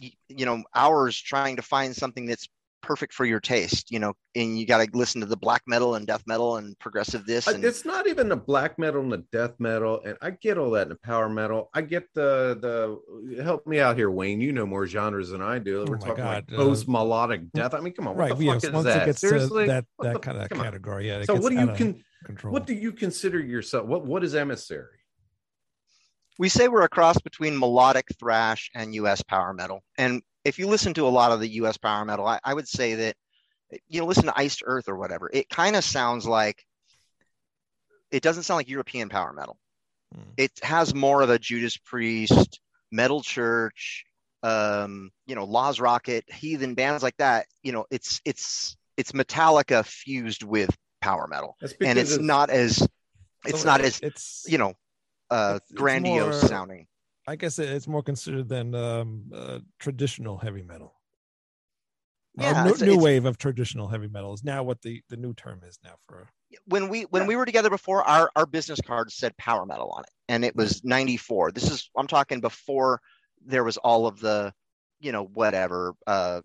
[0.00, 2.48] you know, hours trying to find something that's
[2.84, 5.94] perfect for your taste, you know, and you got to listen to the black metal
[5.94, 7.46] and death metal and progressive this.
[7.46, 10.70] And it's not even the black metal and the death metal, and I get all
[10.72, 11.70] that in the power metal.
[11.74, 14.40] I get the the help me out here, Wayne.
[14.40, 15.84] You know more genres than I do.
[15.88, 17.74] We're Oh my talking like God, uh, post melodic death.
[17.74, 18.38] I mean, come on, what right.
[18.38, 18.54] the Yes.
[18.54, 19.02] fuck is Once that?
[19.02, 20.64] it gets Seriously, to that that the- kind of come on.
[20.66, 21.22] category, yeah.
[21.24, 22.04] So what do you out can?
[22.24, 22.52] control?
[22.52, 23.86] What do you consider yourself?
[23.86, 24.98] What what is emissary?
[26.38, 29.82] We say we're a cross between melodic thrash and US power metal.
[29.98, 32.68] And if you listen to a lot of the US power metal, I, I would
[32.68, 33.16] say that,
[33.88, 35.30] you know, listen to Iced Earth or whatever.
[35.32, 36.64] It kind of sounds like,
[38.10, 39.56] it doesn't sound like European power metal.
[40.14, 40.32] Mm.
[40.36, 42.60] It has more of a Judas Priest,
[42.92, 44.04] Metal Church,
[44.44, 47.46] um, you know, Laaz Rockit, Heathen bands like that.
[47.62, 50.70] You know, it's it's it's Metallica fused with
[51.00, 52.86] power metal, and it's, not as
[53.46, 54.74] it's So not as it's you know
[55.30, 56.86] uh, it's- it's grandiose more- sounding.
[57.26, 60.94] I guess it's more considered than um, uh, traditional heavy metal.
[62.36, 65.16] Yeah, new, it's- new it's- wave of traditional heavy metal is now what the, the
[65.16, 66.28] new term is now for.
[66.66, 67.28] when we when Yeah.
[67.28, 70.54] we were together before our our business card said power metal on it and it
[70.54, 73.00] was 94 this is i'm talking before
[73.44, 74.52] there was all of the
[75.00, 76.40] you know whatever uh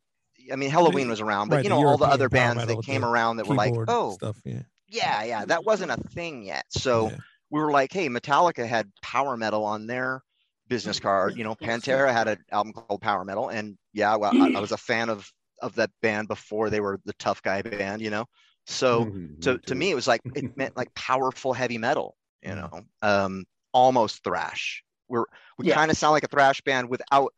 [0.51, 2.81] i mean Helloween was around but right, you the know all the other bands that
[2.83, 4.41] came around that were like oh stuff.
[4.45, 4.63] Yeah.
[4.87, 7.17] yeah yeah that wasn't a thing yet so yeah.
[7.49, 10.21] We were like hey metallica had power metal on their
[10.67, 14.49] business card you know pantera had an album called power metal and yeah well, I,
[14.55, 15.31] I was a fan of
[15.61, 18.25] of that band before they were the tough guy band you know?
[18.65, 22.51] So Mhm, to, to me it was like it meant like powerful heavy metal you
[22.51, 22.55] Mm.
[22.55, 22.81] know?
[23.01, 24.83] Um almost thrash.
[25.07, 25.25] We're
[25.57, 25.75] we Yeah.
[25.75, 27.33] kind of sound like a thrash band without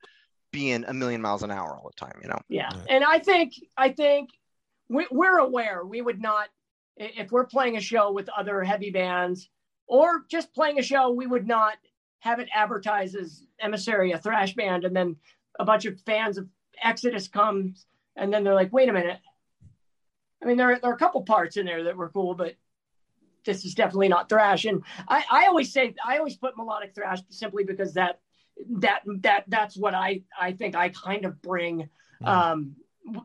[0.52, 2.40] being a million miles an hour all the time you know?
[2.50, 2.88] Yeah, Right.
[2.90, 4.30] and I think I think
[4.90, 6.50] we, we're aware we would not
[6.98, 9.50] if we're playing a show with other heavy bands
[9.92, 11.76] or just playing a show, we would not
[12.20, 15.18] have it advertised as Emissary, a thrash band, and then
[15.60, 16.48] a bunch of fans of
[16.82, 19.20] Exodus comes and then they're like, wait a minute.
[20.42, 22.56] I mean, there, there are a couple parts in there that were cool, but
[23.46, 24.64] this is definitely not thrash.
[24.64, 28.22] And I, I always say I always put melodic thrash simply because that
[28.70, 31.90] that that that's what I I think I kind of bring.
[32.22, 32.28] Mhm.
[32.28, 32.76] Um,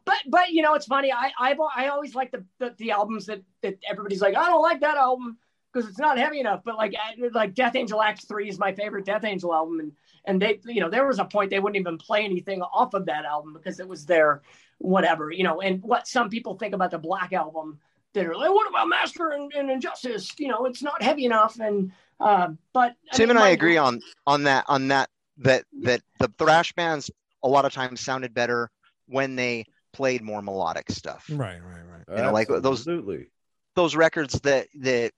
[0.04, 1.12] but but you know it's funny.
[1.12, 4.62] I I I always like the, the the albums that that everybody's like I don't
[4.62, 5.38] like that album
[5.76, 6.62] because it's not heavy enough.
[6.64, 6.94] But like
[7.32, 9.92] like Death Angel Act Three is my favorite Death Angel album, and
[10.24, 13.06] and they you know there was a point they wouldn't even play anything off of
[13.06, 14.42] that album because it was their
[14.78, 15.60] whatever you know.
[15.60, 17.78] And what some people think about the Black album
[18.14, 20.32] that are like, what about Master and, and Injustice?
[20.38, 21.58] You know, it's not heavy enough.
[21.60, 25.64] And uh, but tim mean, and i my- agree on on that on that that
[25.82, 27.10] that the thrash bands
[27.42, 28.70] a lot of times sounded better
[29.06, 32.16] when they played more melodic stuff Right, right, right.
[32.18, 33.26] you know, like those- Absolutely.
[33.74, 35.12] those records that that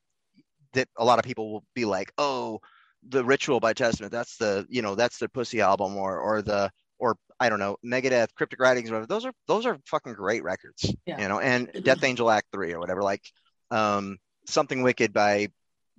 [0.74, 2.60] that a lot of people will be like, oh,
[3.08, 6.70] the Ritual by Testament, that's the you know that's the Pussy album, or or the
[6.98, 9.06] or I don't know Megadeth, Cryptic Writings, whatever.
[9.06, 11.20] Those are those are fucking great records, Yeah.
[11.20, 11.38] you know.
[11.40, 13.22] And Death Angel Act Three or whatever, like
[13.70, 15.48] um, Something Wicked by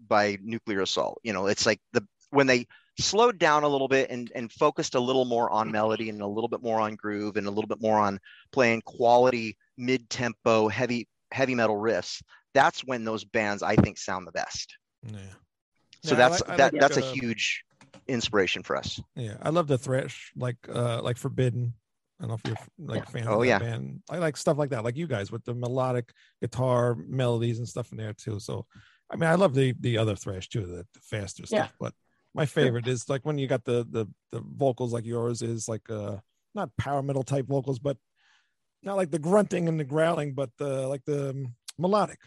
[0.08, 1.20] by Nuclear Assault.
[1.24, 2.68] You know, it's like the when they
[3.00, 6.28] slowed down a little bit and and focused a little more on melody and a
[6.28, 8.20] little bit more on groove and a little bit more on
[8.52, 12.22] playing quality mid-tempo heavy heavy metal riffs
[12.54, 14.76] that's when those bands i think sound the best
[15.06, 15.20] Yeah.
[16.04, 17.64] so Yeah, that's like- that like, that's uh, a huge
[18.08, 21.74] inspiration for us Yeah, I love the thrash, like uh like Forbidden.
[22.20, 23.60] I don't know if you're like a fan Oh, of that yeah.
[23.60, 24.02] band.
[24.10, 27.92] I like stuff like that, like you guys with the melodic guitar melodies and stuff
[27.94, 28.40] in there too.
[28.42, 28.66] So,
[29.10, 31.64] I mean, I love the the other thrash too, the, the faster Yeah.
[31.66, 31.74] stuff.
[31.80, 31.94] But
[32.34, 35.90] my favorite is like when you got the the the vocals like yours is like
[35.90, 36.18] uh
[36.56, 37.98] not power metal type vocals, but
[38.84, 42.20] not like the grunting and the growling, but the like the um, melodic.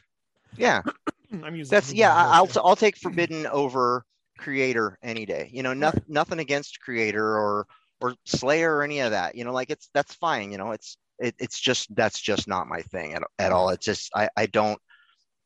[0.57, 0.83] Yeah.
[1.43, 4.05] I'm using that's yeah i'll i'll take forbidden over
[4.39, 5.51] Kreator any day.
[5.53, 7.67] You know nothing nothing against Kreator or
[8.01, 9.35] or slayer or any of that.
[9.35, 12.67] You know like it's that's fine you know it's it, it's just that's just not
[12.67, 13.71] my thing at, at all.
[13.71, 14.79] It's just i i don't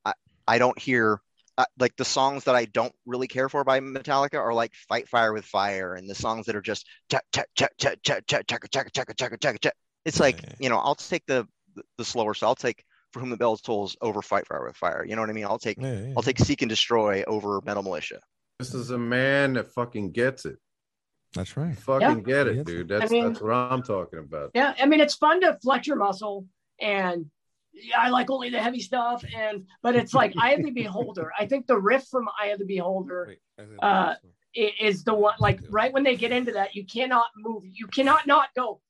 [0.05, 0.13] i
[0.49, 1.21] i don't hear
[1.59, 5.09] uh, like the songs that i don't really care for by metallica are like fight
[5.09, 8.41] fire with fire and the songs that are just cha cha cha cha cha cha
[8.47, 9.71] cha cha cha cha cha
[10.05, 11.47] it's like you know i'll take the
[11.97, 12.85] the slower so i'll take
[13.17, 15.47] for whom the bell tolls over fight fire with fire you know what i mean
[15.47, 16.13] i'll take Yeah, yeah.
[16.15, 18.21] I'll take Seek and Destroy over Metal Militia.
[18.59, 20.57] This is a man that fucking gets it.
[21.35, 21.77] That's right.
[21.79, 22.89] Fucking get it, dude.
[22.89, 24.51] That's mean- that's what I'm talking about.
[24.55, 26.47] Yeah, I mean it's fun to flex your muscle,
[26.81, 27.27] and
[27.73, 29.25] yeah, I like only the heavy stuff.
[29.35, 31.31] And but it's like Eye of the Beholder.
[31.39, 34.33] I think the riff from Eye of the Beholder Wait, Uh, this one.
[34.57, 35.35] i- is the one.
[35.39, 37.63] Like right when they get into that, you cannot move.
[37.67, 38.81] You cannot not go.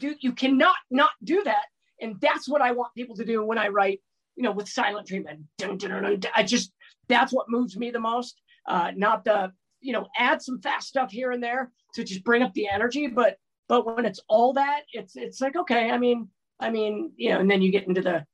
[0.00, 1.66] Dude, you cannot not do that.
[2.00, 4.00] And that's what I want people to do when I write.
[4.36, 5.40] You know, with silent treatment.
[5.58, 6.20] Dun, dun, dun.
[6.34, 6.72] I just
[7.08, 8.40] that's what moves me the most.
[8.66, 12.42] Uh, not the you know add some fast stuff here and there to just bring
[12.42, 13.36] up the energy, but
[13.68, 15.90] but when it's all that, it's it's like okay.
[15.90, 16.28] I mean,
[16.58, 18.24] I mean, you know, and then you get into the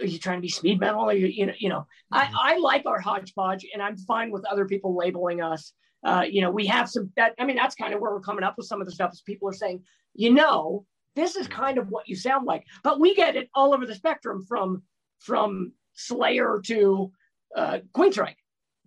[0.00, 2.58] are you trying to be speed metal or you you know you know I I
[2.58, 5.72] like our hodgepodge and I'm fine with other people labeling us.
[6.04, 8.44] Uh, you know, we have some that I mean that's kind of where we're coming
[8.44, 9.82] up with some of the stuff is people are saying,
[10.14, 10.84] you know,
[11.18, 13.94] this is kind of what you sound like, but we get it all over the
[13.94, 14.82] spectrum from
[15.18, 17.12] from Slayer to
[17.56, 18.36] uh, Queensryche.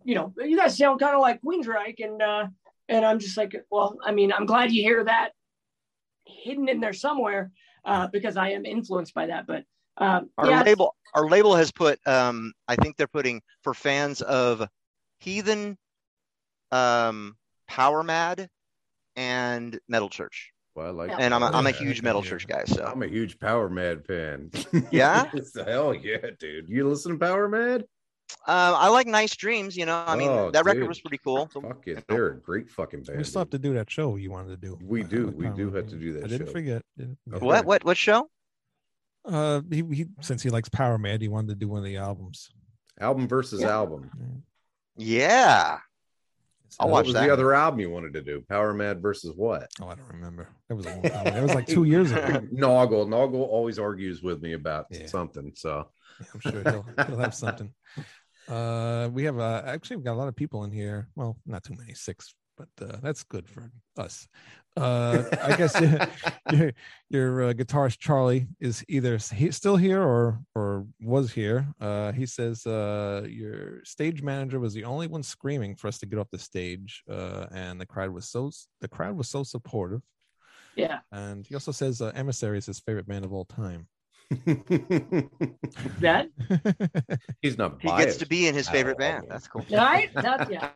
[0.04, 2.48] You know, you guys sound kind of like Queensryche, and uh,
[2.90, 5.32] and I'm just like, well, I mean, I'm glad you hear that
[6.26, 7.52] hidden in there somewhere
[7.86, 9.48] uh, because I am influenced by that.
[9.48, 9.64] But
[9.98, 12.00] um, Our yeah, label, our label has put.
[12.08, 14.68] Um, I think they're putting for fans of
[15.20, 15.78] Heathen,
[16.72, 17.36] um,
[17.68, 18.50] Power Mad,
[19.16, 20.52] and Metal Church.
[20.76, 21.18] Well, I like Yeah.
[21.20, 22.64] And I'm a, I'm a huge Metal Church guy.
[22.66, 24.52] So I'm a huge Power Mad fan.
[24.92, 25.30] Yeah?
[25.66, 26.70] Hell yeah, dude.
[26.70, 27.86] You listen to Power Mad?
[28.48, 29.76] uh, I like Nice Dreams.
[29.76, 31.48] You know, I mean, Oh, that record was pretty cool.
[31.48, 32.06] Fuck it.
[32.08, 33.18] They're a great fucking band.
[33.18, 34.80] We still have to do that show you wanted to do.
[34.82, 35.28] We do.
[35.36, 35.76] We Power do Man.
[35.76, 36.54] have to do that I didn't show.
[36.54, 36.82] forget.
[36.98, 37.38] Didn't forget.
[37.38, 37.46] Okay.
[37.46, 38.30] What what what show?
[39.26, 41.98] Uh, he, he since he likes Power Mad, he wanted to do one of the
[41.98, 42.50] albums.
[43.00, 43.70] Album versus Yeah.
[43.72, 44.10] album.
[44.98, 45.80] Yeah,
[46.80, 47.26] I'll what watch was that.
[47.28, 48.44] the other album you wanted to do?
[48.50, 49.68] Power Mad versus what?
[49.82, 50.50] Oh, I don't remember.
[50.70, 51.22] That was a long time.
[51.28, 51.32] ago.
[51.32, 52.22] That was like two years ago.
[52.54, 53.08] Noggle.
[53.08, 55.06] Noggle always argues with me about Yeah.
[55.08, 55.52] something.
[55.56, 55.88] So
[56.20, 57.74] Yeah, I'm sure he'll, he'll have something.
[58.48, 61.08] Uh, we have uh, actually we've got a lot of people in here.
[61.16, 64.28] Well, not too many, six, but uh, that's good for us.
[64.78, 65.80] Uh, I guess
[66.52, 66.72] your,
[67.10, 71.68] your uh, guitarist Charlie is either he still here or or was here.
[71.80, 76.06] Uh, he says uh, your stage manager was the only one screaming for us to
[76.06, 80.02] get off the stage, uh, and the crowd was so the crowd was so supportive.
[80.76, 81.00] yeah.
[81.12, 83.88] And he also says uh, Emissary is his favorite band of all time.
[86.00, 86.30] That
[87.42, 89.26] he's not he gets to be in his favorite band.
[89.30, 89.66] That's cool.
[89.70, 90.10] right?
[90.16, 90.72] That yeah.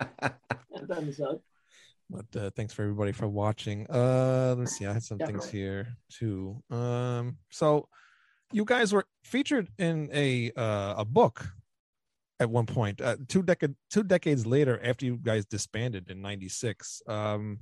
[2.09, 2.31] That doesn't suck.
[2.33, 3.87] but uh, thanks for everybody for watching.
[3.89, 6.61] Uh let's see i had some things here too.
[6.69, 7.87] Um so
[8.51, 11.47] you guys were featured in a uh, a book
[12.39, 17.01] at one point uh, two decade two decades later after you guys disbanded in 96
[17.07, 17.59] um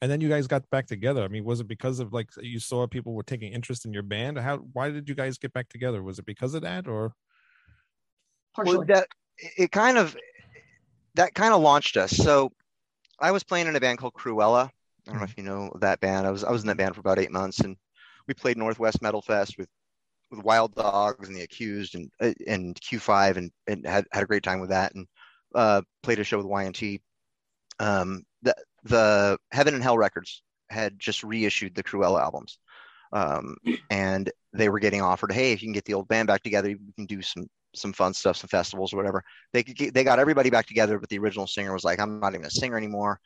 [0.00, 1.22] and then you guys got back together.
[1.22, 4.02] I mean was it because of like you saw people were taking interest in your
[4.02, 4.38] band?
[4.38, 6.02] How why did you guys get back together?
[6.02, 7.14] Was it because of that or?
[8.54, 8.78] Partially.
[8.78, 9.08] Well, that
[9.56, 10.16] it kind of
[11.14, 12.10] that kind of launched us.
[12.10, 12.52] So
[13.18, 14.70] I was playing in a band called Cruella.
[15.06, 16.26] I don't know if you know that band.
[16.26, 17.76] I was I was in that band for about eight months, and
[18.26, 19.68] we played Northwest Metal Fest with
[20.30, 24.26] with Wild Dogs and the Accused and uh, and Q5 and, and had had a
[24.26, 25.06] great time with that, and
[25.54, 27.00] uh, played a show with Y&T.
[27.78, 28.54] Um, the
[28.84, 32.58] the Heaven and Hell Records had just reissued the Cruella albums,
[33.12, 33.56] um,
[33.90, 36.68] and they were getting offered, hey, if you can get the old band back together,
[36.68, 37.46] we can do some
[37.76, 39.22] some fun stuff, some festivals or whatever.
[39.52, 42.34] They could they got everybody back together, but the original singer was like, I'm not
[42.34, 43.20] even a singer anymore.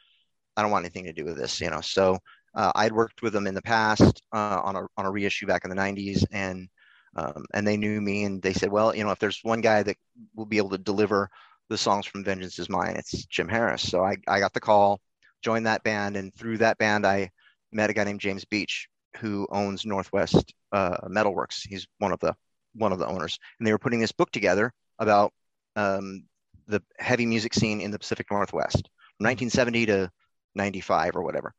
[0.57, 1.81] I don't want anything to do with this, you know.
[1.81, 2.19] So
[2.55, 5.65] uh, I'd worked with them in the past uh, on a on a reissue back
[5.65, 6.69] in the '90s, and
[7.17, 9.83] um, and they knew me, and they said, well, you know, if there's one guy
[9.83, 9.97] that
[10.35, 11.29] will be able to deliver
[11.69, 13.89] the songs from Vengeance Is Mine, it's Jym Harris.
[13.89, 15.01] So I I got the call,
[15.43, 17.31] joined that band, and through that band, I
[17.73, 18.89] met a guy named James Beach,
[19.19, 21.67] who owns Northwest uh, Metalworks.
[21.69, 22.35] He's one of the
[22.75, 25.33] one of the owners, and they were putting this book together about
[25.77, 26.25] um,
[26.67, 30.11] the heavy music scene in the Pacific Northwest, from 1970 to
[30.55, 31.53] 95 or whatever.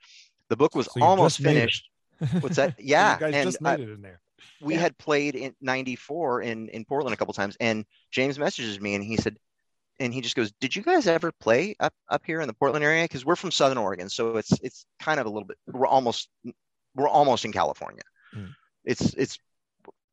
[0.49, 1.59] The book was So almost just made it.
[1.59, 1.89] finished.
[2.41, 2.75] What's that?
[2.79, 4.19] Yeah, and just made it in there.
[4.61, 8.95] we had played in 94 in in Portland a couple times and James messages me
[8.95, 9.37] and he said
[9.99, 12.83] and he just goes did you guys ever play up up here in the Portland
[12.83, 15.85] area because we're from Southern Oregon so it's it's kind of a little bit we're
[15.87, 16.27] almost
[16.95, 18.01] we're almost in California
[18.33, 18.45] Hmm.
[18.85, 19.37] it's it's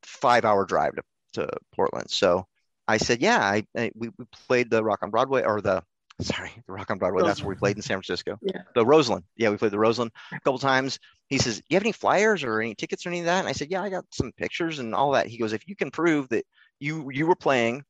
[0.03, 1.03] 5 hour drive to,
[1.35, 2.47] to Portland so
[2.87, 5.83] I said yeah I, I we, we played the Rock on Broadway or the
[6.21, 8.63] sorry the Rock on Broadway that's where we played in San Francisco Yeah.
[8.75, 11.93] the Roseland yeah we played the Roseland a couple times he says, "You have any
[11.93, 14.33] flyers or any tickets or any of that?" And I said, "Yeah, I got some
[14.33, 16.45] pictures and all that." He goes, "If you can prove that
[16.81, 17.85] you you were playing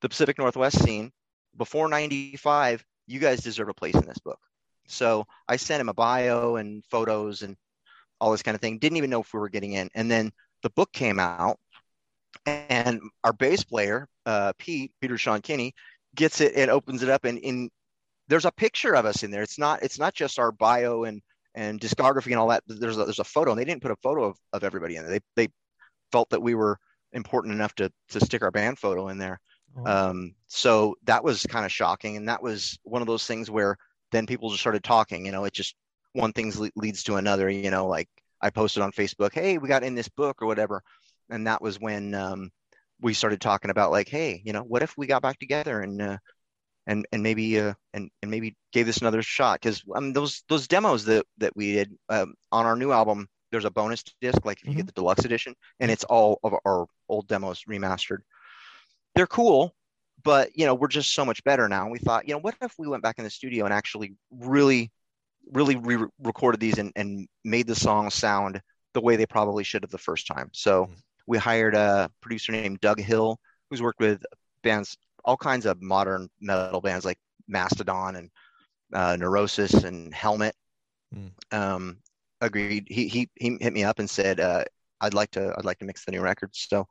[0.00, 1.12] the Pacific Northwest scene
[1.56, 4.38] before '95, you guys deserve a place in this book."
[4.86, 7.56] So I sent him a bio and photos and
[8.20, 8.78] all this kind of thing.
[8.78, 9.90] Didn't even know if we were getting in.
[9.94, 10.32] And then
[10.62, 11.58] the book came out,
[12.46, 15.74] and our bass player, uh, Pete Peter Sean Kinney,
[16.14, 17.70] gets it and opens it up, and in
[18.28, 19.42] there's a picture of us in there.
[19.42, 21.22] It's not it's not just our bio and
[21.54, 22.62] and discography and all that.
[22.66, 25.04] There's a, there's a photo, and they didn't put a photo of, of everybody in
[25.04, 25.12] there.
[25.12, 25.52] They they
[26.12, 26.78] felt that we were
[27.12, 29.40] important enough to to stick our band photo in there.
[29.76, 33.50] Oh, Um, so that was kind of shocking, and that was one of those things
[33.50, 33.76] where
[34.12, 35.26] then people just started talking.
[35.26, 35.74] You know, it just
[36.12, 37.48] one thing leads to another.
[37.50, 38.08] You know, like
[38.40, 40.82] I posted on Facebook, "Hey, we got in this book" or whatever,
[41.30, 42.50] and that was when um,
[43.00, 46.00] we started talking about like, "Hey, you know, what if we got back together and
[46.00, 46.18] uh,
[46.86, 50.68] and and maybe uh, and and maybe gave this another shot?" Because um, those those
[50.68, 54.60] demos that that we did um, on our new album, there's a bonus disc, like
[54.62, 58.18] if you get the deluxe edition, and it's all of our old demos remastered
[59.18, 59.74] they're cool,
[60.22, 61.82] but you know, we're just so much better now.
[61.82, 64.14] And we thought, you know, what if we went back in the studio and actually
[64.30, 64.92] really,
[65.52, 68.60] really re-recorded these and, and made the songs sound
[68.94, 70.50] the way they probably should have the first time.
[70.52, 70.96] So Mhm.
[71.26, 73.38] we hired a producer named Doug Hill,
[73.70, 74.22] who's worked with
[74.62, 78.30] bands, all kinds of modern metal bands like Mastodon and
[78.92, 80.54] uh, Neurosis and Helmet.
[81.14, 81.32] Mm.
[81.52, 81.98] Um,
[82.40, 82.86] agreed.
[82.88, 84.64] He, he he hit me up and said, uh,
[85.00, 86.86] "I'd like to I'd like to mix the new records." So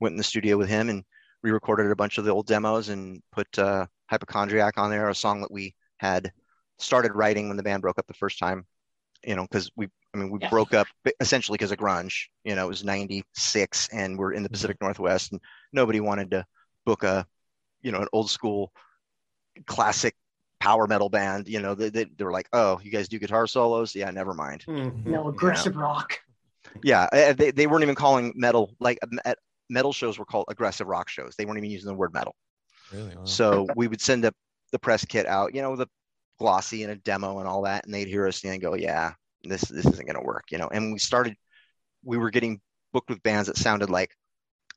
[0.00, 1.04] went in the studio with him and
[1.42, 5.40] re-recorded a bunch of the old demos and put uh, Hypochondriac on there, a song
[5.40, 6.32] that we had
[6.80, 8.66] started writing when the band broke up the first time.
[9.24, 10.48] You know, because we, I mean, we Yeah.
[10.48, 10.86] broke up
[11.20, 12.28] essentially because of grunge.
[12.44, 14.86] You know, it was '96, and we're in the Pacific mm-hmm.
[14.86, 15.40] Northwest, and
[15.72, 16.46] nobody wanted to
[16.86, 17.26] book a,
[17.82, 18.72] you know, an old school,
[19.66, 20.16] classic
[20.58, 21.48] power metal band.
[21.48, 23.94] You know, they, they, they were like, "Oh, you guys do guitar solos?
[23.94, 25.10] Yeah, never mind." Mm-hmm.
[25.10, 26.18] No aggressive rock.
[26.82, 29.38] Yeah, they, they weren't even calling metal like at
[29.70, 31.34] metal shows were called aggressive rock shows.
[31.38, 32.34] They weren't even using the word metal.
[32.92, 33.16] really?
[33.16, 33.24] Wow.
[33.24, 34.34] So we would send the,
[34.72, 35.86] the press kit out, you know, the
[36.40, 39.12] glossy and a demo and all that, and they'd hear us and go, "Yeah,
[39.44, 40.68] this this isn't going to work," you know.
[40.68, 41.36] And we started,
[42.02, 42.60] we were getting
[42.92, 44.16] booked with bands that sounded like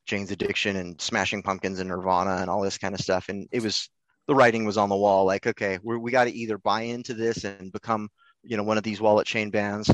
[0.06, 3.64] Jane's Addiction and Smashing Pumpkins and Nirvana and all this kind of stuff, and it
[3.64, 3.90] was
[4.28, 5.26] the writing was on the wall.
[5.26, 8.10] Like, okay, we're, we got to either buy into this and become,
[8.44, 9.90] you know, one of these wallet chain bands,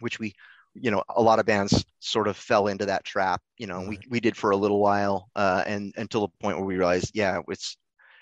[0.00, 0.34] which we
[0.74, 3.98] you know a lot of bands sort of fell into that trap you know we,
[4.08, 7.40] we did for a little while uh and until the point where we realized yeah
[7.48, 7.76] it's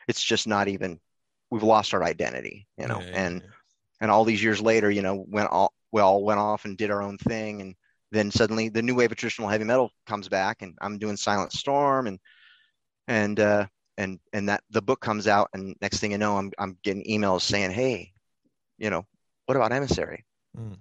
[0.08, 0.98] it's just not even
[1.50, 3.48] we've lost our identity you know Yeah, and yeah.
[4.02, 6.90] and all these years later you know went all we all went off and did
[6.90, 7.74] our own thing and
[8.12, 11.52] then suddenly the new wave of traditional heavy metal comes back and i'm doing silent
[11.52, 12.18] storm and
[13.08, 13.66] and uh
[13.98, 17.04] and and that the book comes out and next thing you know i'm i'm getting
[17.04, 18.12] emails saying hey
[18.78, 19.04] you know
[19.46, 20.24] what about emissary
[20.58, 20.76] Mm.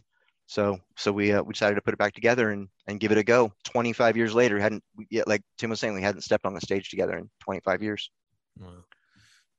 [0.48, 3.20] so so we uh, we decided to put it back together and and give it
[3.20, 6.56] a go 25 years later hadn't yet like tim was saying we hadn't stepped on
[6.56, 8.10] the stage together in 25 years
[8.60, 8.84] Wow.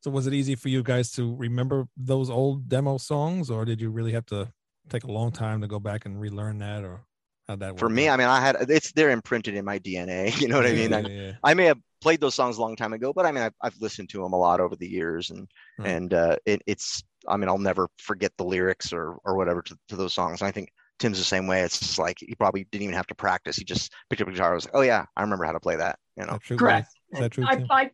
[0.01, 3.81] So was it easy for you guys to remember those old demo songs, or did
[3.81, 4.53] you really have to
[4.89, 7.05] take a long time to go back and relearn that, or
[7.49, 7.77] how'd that work?
[7.77, 10.67] for me i mean i had it's they're imprinted in my dna you know what
[10.67, 11.33] i mean Yeah, I, yeah, yeah.
[11.43, 13.77] I may have played those songs a long time ago but i mean i've, I've
[13.81, 15.49] listened to them a lot over the years and
[15.79, 15.87] Right.
[15.89, 19.79] and uh it, it's i mean i'll never forget the lyrics or or whatever to,
[19.89, 22.67] to those songs and i think tim's the same way it's just like he probably
[22.71, 24.83] didn't even have to practice he just picked up a guitar and was like oh
[24.83, 26.89] yeah i remember how to play that you know that Correct.
[27.13, 27.45] Is that true?
[27.47, 27.91] I, I,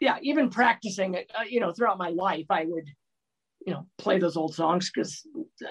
[0.00, 2.88] yeah, even practicing it, uh, you know, throughout my life, I would,
[3.66, 5.22] you know, play those old songs because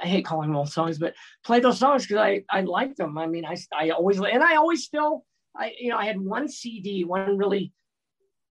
[0.02, 1.14] I hate calling them old songs, but
[1.46, 3.18] play those songs because I, I like them.
[3.18, 5.26] I mean, I, I always, and I always still,
[5.56, 7.72] I, you know, I had one CD, one really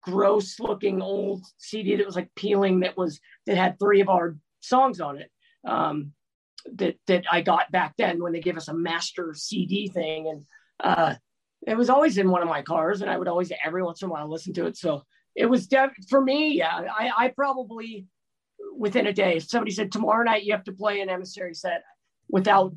[0.02, 4.36] gross looking old CD that was like peeling that was, that had three of our
[4.60, 5.30] songs on it.
[5.66, 6.12] Um,
[6.74, 10.28] that, that I got back then when they gave us a master CD thing.
[10.28, 10.44] And,
[10.78, 11.14] uh,
[11.66, 14.08] it was always in one of my cars and I would always every once in
[14.08, 14.76] a while listen to it.
[14.76, 15.02] So
[15.34, 16.56] it was def- for me.
[16.58, 16.86] Yeah.
[16.98, 18.06] I, I probably
[18.76, 21.82] within a day, if somebody said tomorrow night you have to play an emissary set
[22.28, 22.74] without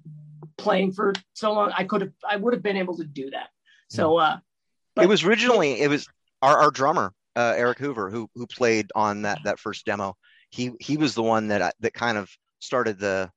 [0.57, 1.71] playing for so long.
[1.75, 3.49] I could have, I would have been able to do that.
[3.89, 4.37] So, uh,
[4.95, 6.07] but- it was originally it was
[6.41, 10.15] our, our drummer uh, Eric Hoover who who played on that that first demo.
[10.49, 12.29] He he was the one that I, that kind of
[12.59, 13.29] started the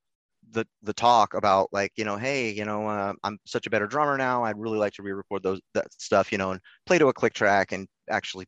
[0.53, 3.86] the the talk about like you know hey you know uh, I'm such a better
[3.86, 4.44] drummer now.
[4.44, 7.34] I'd really like to re-record those that stuff you know and play to a click
[7.34, 8.46] track and actually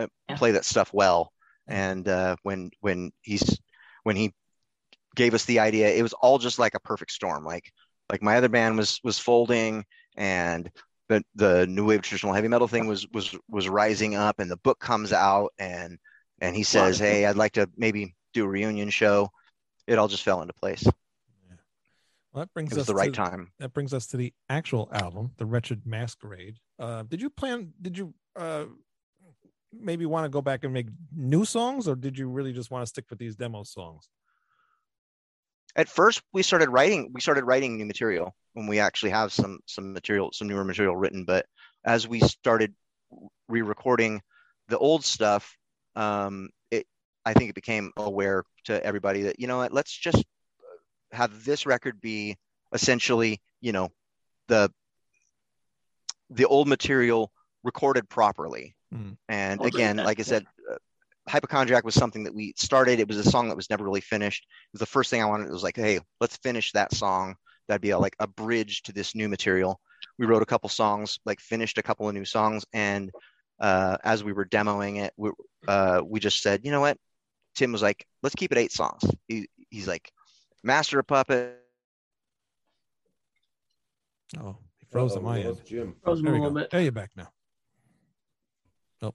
[0.00, 0.36] uh, Yeah.
[0.36, 1.32] play that stuff well.
[1.68, 3.58] And uh, when when he's
[4.04, 4.32] when he
[5.14, 7.44] gave us the idea, it was all just like a perfect storm.
[7.44, 7.72] Like
[8.10, 9.84] like my other band was was folding
[10.16, 10.70] and
[11.08, 14.56] the the new wave traditional heavy metal thing was was was rising up and the
[14.58, 15.98] book comes out and
[16.40, 19.28] and he says hey i'd like to maybe do a reunion show
[19.86, 20.86] it all just fell into place
[22.34, 24.88] Well, that brings was us the right to, time That brings us to the actual
[24.92, 26.58] album, The Wretched Masquerade.
[26.80, 27.72] Uh, did you plan?
[27.80, 28.64] Did you uh,
[29.72, 32.82] maybe want to go back and make new songs, or did you really just want
[32.82, 34.08] to stick with these demo songs?
[35.76, 39.58] at first we started writing we started writing new material when we actually have some
[39.66, 41.46] some material some newer material written but
[41.84, 42.74] as we started
[43.48, 44.20] re-recording
[44.68, 45.56] the old stuff
[45.96, 46.86] um it
[47.24, 50.24] i think it became aware to everybody that you know what let's just
[51.14, 52.36] have this record be
[52.72, 53.90] essentially you know
[54.48, 54.70] the
[56.30, 58.74] the old material recorded properly.
[58.94, 59.16] Mhm.
[59.28, 60.76] and I'll again like i said uh,
[61.28, 63.00] hypochondriac was something that we started.
[63.00, 64.44] It was a song that was never really finished.
[64.44, 65.48] It was the first thing i wanted.
[65.48, 67.34] It was like hey let's finish that song.
[67.66, 69.80] That'd be a, like a bridge to this new material.
[70.18, 72.64] We wrote a couple songs like finished a couple of new songs.
[72.72, 73.10] And
[73.58, 75.30] uh, as we were demoing it we,
[75.66, 76.98] uh, we just said you know what?
[77.56, 79.02] Tim was like let's keep it eight songs.
[79.26, 80.12] He, he's like
[80.64, 81.60] master of puppet
[84.40, 85.48] Oh, he froze Uh-oh, on my we end.
[85.50, 85.94] lost Jym.
[86.02, 86.60] froze me There a we little go.
[86.62, 86.70] bit.
[86.70, 87.30] There you're back now.
[89.02, 89.14] Oh,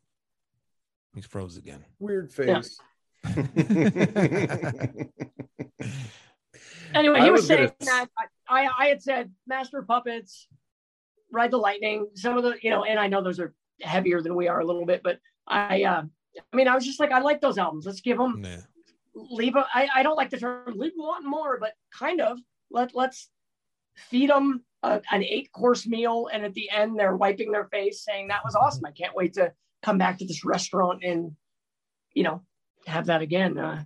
[1.13, 1.83] he's froze again.
[1.99, 2.61] Weird Yeah.
[2.61, 2.79] face.
[6.95, 8.25] Anyway, I he was, was gonna- saying that I,
[8.65, 10.47] I I had said Master of Puppets,
[11.31, 14.35] Ride the Lightning, some of the you know, and I know those are heavier than
[14.35, 16.03] we are a little bit, but I uh
[16.51, 17.85] I mean I was just like I like those albums.
[17.85, 18.57] Let's give them Nah.
[19.15, 22.37] Leave a, I, I don't like the term leave them wanting more, but kind of
[22.71, 23.29] let let's
[23.95, 28.03] feed them a, an eight course meal, and at the end they're wiping their face
[28.03, 28.85] saying that was awesome.
[28.85, 29.51] I can't wait to
[29.81, 31.35] come back to this restaurant and
[32.13, 32.43] you know
[32.85, 33.57] have that again.
[33.57, 33.83] Uh,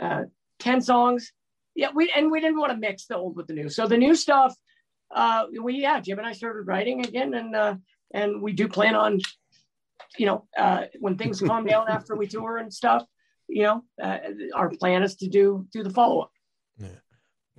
[0.00, 0.24] uh,
[0.58, 1.32] Ten songs,
[1.74, 1.88] yeah.
[1.92, 4.14] We and we didn't want to mix the old with the new, so the new
[4.14, 4.54] stuff.
[5.12, 7.74] Uh, we yeah, Jym and I started writing again, and uh,
[8.14, 9.18] and we do plan on,
[10.16, 13.04] you know, uh, when things calm down after we tour and stuff.
[13.48, 14.18] You know, uh,
[14.54, 16.30] our plan is to do do the follow up.
[16.78, 16.88] Yeah,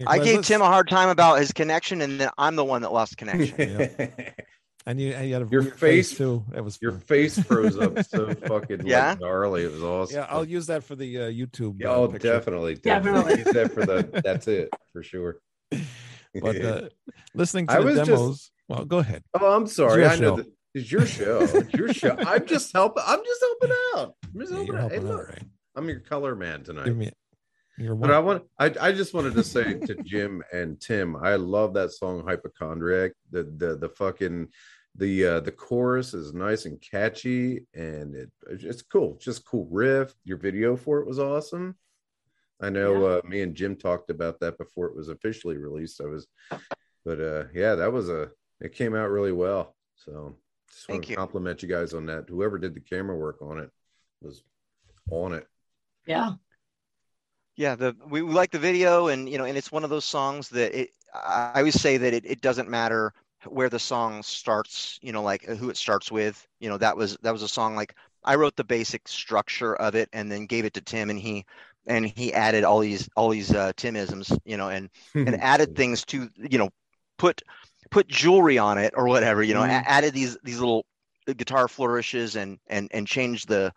[0.08, 2.82] i 'cause gave tim a hard time about his connection and then i'm the one
[2.82, 3.54] that lost connection
[4.88, 6.44] and you, and you had a Your weird face- too.
[6.50, 7.02] That was Your fun.
[7.02, 9.12] face froze up so fucking Yeah?
[9.12, 9.64] like gnarly.
[9.66, 10.16] It was awesome.
[10.18, 11.76] Yeah, I'll use that for the uh, YouTube.
[11.80, 12.28] Yeah, uh, oh, picture.
[12.34, 13.36] definitely, Definitely.
[13.36, 13.44] definitely.
[13.46, 14.22] Use that for the.
[14.24, 15.38] That's it for sure.
[16.42, 16.90] But uh,
[17.36, 19.24] listening to I the was just- Well, go ahead.
[19.40, 20.02] oh, I'm sorry.
[20.02, 20.36] your I know show.
[20.38, 21.42] that it's your show.
[21.44, 22.16] It's your show.
[22.18, 23.04] I'm just helping.
[23.06, 24.16] I'm just helping out.
[24.34, 24.92] I'm just Yeah, helping you're out.
[24.92, 25.44] Hey, out, look, right?
[25.76, 26.86] I'm your color man tonight.
[26.86, 27.12] Give me
[27.78, 28.12] But.
[28.12, 31.92] I want I, I just wanted to say to Jym and Tim, I love that
[31.92, 33.14] song Hypochondriac.
[33.32, 34.50] The the the fucking
[34.96, 39.18] the uh the chorus is nice and catchy and it it's cool.
[39.20, 40.14] Just cool riff.
[40.24, 41.76] Your video for it was awesome.
[42.62, 46.00] I know uh me and Jym talked about that before it was officially released.
[46.00, 46.28] I was
[47.04, 48.30] but uh yeah, that was a
[48.62, 49.76] it came out really well.
[49.96, 50.38] So
[50.70, 51.16] just want Thank to you.
[51.18, 52.30] compliment you guys on that.
[52.30, 53.72] Whoever did the camera work on it
[54.22, 54.44] was
[55.10, 55.48] on it.
[56.06, 56.36] Yeah,
[57.56, 60.06] yeah the we, we like the video and you know and it's one of those
[60.06, 62.98] songs that it i always say that it, it doesn't matter
[63.34, 67.18] where the song starts you know like who it starts with you know that was
[67.22, 67.94] that was a song like
[68.24, 71.46] i wrote the basic structure of it and then gave it to tim and he
[71.88, 74.90] and he added all these all these uh timisms you know and
[75.26, 76.70] and added things to you know
[77.18, 77.42] put
[77.92, 79.84] put jewelry on it or whatever you know a- Mhm.
[79.90, 80.86] added these these little
[81.38, 83.72] guitar flourishes and and and changed the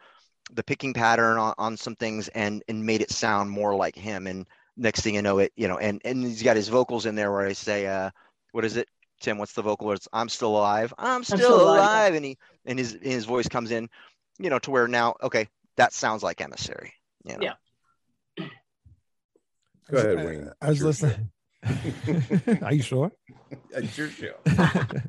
[0.52, 4.26] the picking pattern on, on some things and and made it sound more like him
[4.26, 7.14] and next thing you know it you know and and he's got his vocals in
[7.14, 8.10] there where i say uh
[8.52, 8.88] what is it
[9.20, 12.38] tim what's the vocal it's i'm still alive i'm still, still alive, alive, and he
[12.66, 13.88] and his his voice comes in
[14.38, 16.92] you know to where now okay that sounds like emissary
[17.24, 17.42] you know?
[17.42, 18.46] Yeah.
[19.90, 20.50] Go ahead, I- Wayne.
[20.60, 21.30] I was It's listening.
[22.62, 23.10] Are you sure?
[23.70, 24.34] It's your show.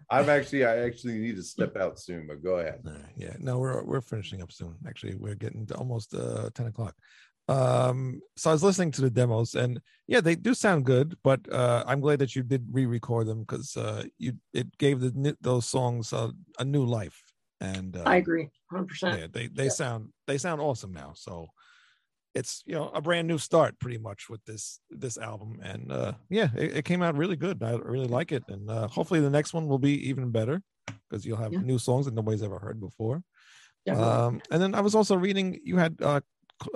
[0.10, 2.82] I'm actually I actually need to step out soon, but go ahead.
[2.86, 4.76] Uh, yeah, no, we're we're finishing up soon.
[4.88, 6.95] Actually, we're getting to almost uh, ten o'clock.
[7.49, 11.18] Um, so I was listening to the demos, and yeah, they do sound good.
[11.24, 15.38] But uh, I'm glad that you did re-record them because uh, you it gave the
[15.41, 17.22] those songs uh, a new life.
[17.60, 19.20] And uh, I agree, hundred percent.
[19.20, 21.14] yeah, they they sound they sound awesome now.
[21.16, 21.47] So
[22.38, 24.63] it's you know a brand new start pretty much with this
[25.03, 28.43] this album and uh yeah it, it came out really good i really like it
[28.53, 30.55] and uh hopefully the next one will be even better
[31.09, 31.61] because you'll have Yeah.
[31.71, 33.17] new songs that nobody's ever heard before
[33.85, 34.13] Definitely.
[34.13, 36.21] um and then i was also reading you had uh,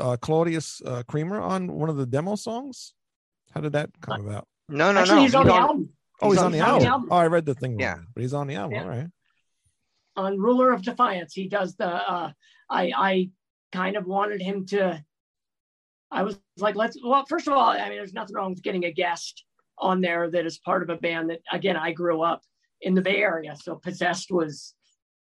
[0.05, 2.93] uh Claudeous uh creamer on one of the demo songs
[3.53, 5.21] how did that come about No, no, Actually, no.
[5.23, 5.89] he's on the album.
[6.21, 6.87] oh he's, He's on, on the the album.
[6.87, 7.07] album.
[7.11, 7.95] oh i read the thing Yeah.
[7.95, 8.83] wrong, but he's on the album Yeah.
[8.83, 9.09] all right
[10.23, 12.29] on ruler of defiance he does the uh
[12.69, 13.29] i i
[13.71, 14.83] kind of wanted him to
[16.11, 18.85] i was like let's well first of all i mean there's nothing wrong with getting
[18.85, 19.45] a guest
[19.77, 22.41] on there that is part of a band that again i grew up
[22.81, 24.73] in the bay area so possessed was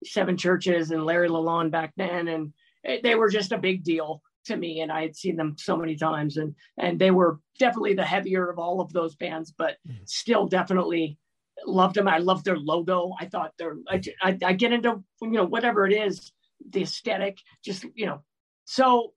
[0.05, 2.53] seven churches and larry lalonde back then and
[2.83, 5.75] it- they were just a big deal to me and i had seen them so
[5.75, 9.77] many times and and they were definitely the heavier of all of those bands but
[9.87, 10.07] Mhm.
[10.07, 11.17] still definitely
[11.65, 12.07] loved them.
[12.07, 13.13] I loved their logo.
[13.19, 16.31] I thought they're, I, I, I get into, you know, whatever it is,
[16.69, 18.23] the aesthetic, just, you know.
[18.63, 19.13] So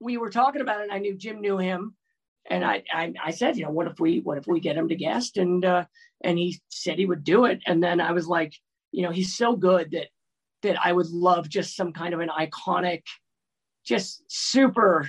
[0.00, 0.84] we were talking about it.
[0.84, 1.94] And I knew Jym knew him.
[2.48, 4.88] And I, I, I said, you know, what if we, what if we get him
[4.88, 5.36] to guest?
[5.36, 5.84] And, uh,
[6.22, 7.60] and he said he would do it.
[7.66, 8.54] And then I was like,
[8.92, 10.08] you know, he's so good that,
[10.62, 13.02] that I would love just some kind of an iconic,
[13.84, 15.08] just super,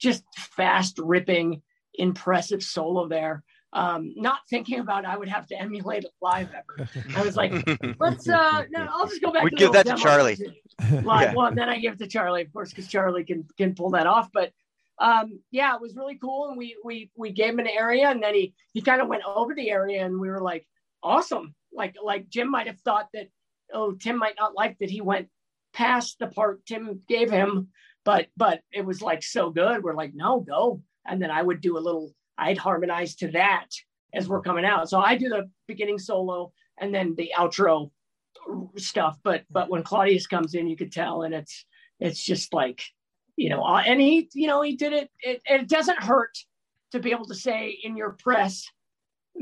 [0.00, 1.62] just fast ripping,
[1.94, 3.44] impressive solo there
[3.78, 6.88] um, not thinking about I would have to emulate it live ever.
[7.16, 7.52] I was like,
[8.00, 10.02] let's uh no, I'll just go back We give the that to.
[10.02, 10.36] Charlie.
[10.36, 10.54] Live.
[11.04, 11.34] Yeah.
[11.34, 14.06] Well, then I give it to Charlie, of course, because Charlie can can pull that
[14.06, 14.30] off.
[14.32, 14.52] But
[14.98, 16.48] um yeah, it was really cool.
[16.48, 19.22] And we we we gave him an area and then he he kind of went
[19.24, 20.66] over the area and we were like,
[21.02, 21.54] awesome.
[21.72, 23.28] Like like Jym might have thought that,
[23.72, 25.28] oh, Tim might not like that he went
[25.72, 27.68] past the part Tim gave him,
[28.04, 29.84] but but it was like so good.
[29.84, 30.82] We're like, no, go.
[31.06, 33.66] And then I would do a little I'd harmonize to that
[34.14, 34.88] as we're coming out.
[34.88, 37.90] So I do the beginning solo and then the outro
[38.76, 39.18] stuff.
[39.22, 41.64] But but when Claudeous comes in, you could tell, and it's
[42.00, 42.82] it's just like
[43.36, 45.10] you know, uh, and he you know he did it.
[45.20, 46.36] It, it doesn't hurt
[46.92, 48.64] to be able to say in your press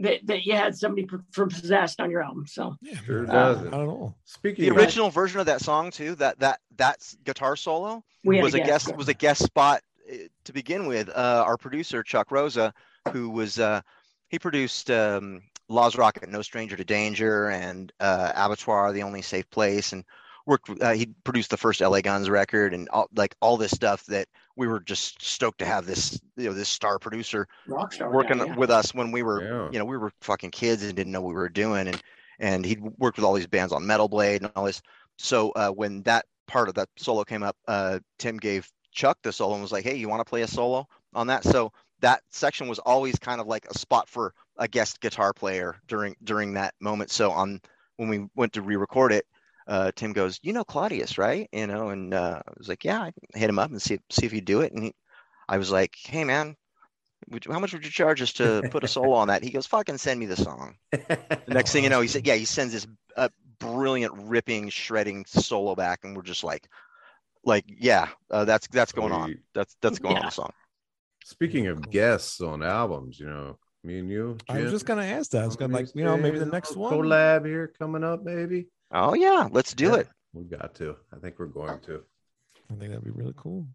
[0.02, 2.46] that that you had somebody from Possessed on your album.
[2.46, 3.68] So yeah Sure not doesn't.
[3.68, 7.56] at all Speaking The of original version of that song too, that that that guitar
[7.56, 8.96] solo was a guest yeah.
[8.96, 9.82] was a guest spot
[10.44, 11.08] to begin with.
[11.08, 12.72] Uh, our producer Chuck Rosa,
[13.12, 13.80] who was uh,
[14.28, 19.48] he produced um, Laaz Rockit, No Stranger to Danger, and uh, Abattoir, The Only Safe
[19.50, 20.04] Place, and
[20.46, 20.70] worked.
[20.80, 24.28] Uh, he produced the first LA Guns record, and all, like all this stuff that
[24.56, 28.38] we were just stoked to have this you know this star producer rock star working
[28.38, 28.56] guy, yeah.
[28.56, 29.70] with us when we were Yeah.
[29.70, 32.02] you know we were fucking kids and didn't know what we were doing and
[32.38, 34.82] and he'd worked with all these bands on metal blade and all this
[35.18, 39.32] so uh, when that part of that solo came up uh, tim gave chuck the
[39.32, 41.70] solo and was like hey you want to play a solo on that so
[42.00, 46.16] that section was always kind of like a spot for a guest guitar player during
[46.24, 47.60] during that moment so on
[47.96, 49.26] when we went to re-record it
[49.66, 53.02] uh, Tim goes, "You know Claudeous, right?" You know, and uh, I was like, "Yeah."
[53.02, 54.72] I hit him up and see see if he'd do it.
[54.72, 54.94] And he,
[55.48, 56.56] I was like, "Hey, man,
[57.50, 59.98] how much would you charge us to put a solo on that?" He goes, "Fucking
[59.98, 62.86] send me the song." The next thing you know, he said, "Yeah." He sends this
[63.16, 63.28] uh,
[63.58, 66.68] brilliant, ripping, shredding solo back, and we're just like,
[67.46, 69.36] like, yeah, uh, that's that's going on.
[69.54, 70.28] That's that's going on Yeah.
[70.28, 70.50] the song.
[71.24, 74.36] Speaking of guests on albums, you know, me and you.
[74.48, 76.76] i was just gonna ask that i was gonna like you know maybe the next
[76.76, 78.66] one collab here coming up, maybe.
[78.92, 80.08] Oh yeah, let's do Yeah, it.
[80.32, 80.96] We got to.
[81.14, 82.02] I think we're going to.
[82.70, 83.66] i think that'd be really cool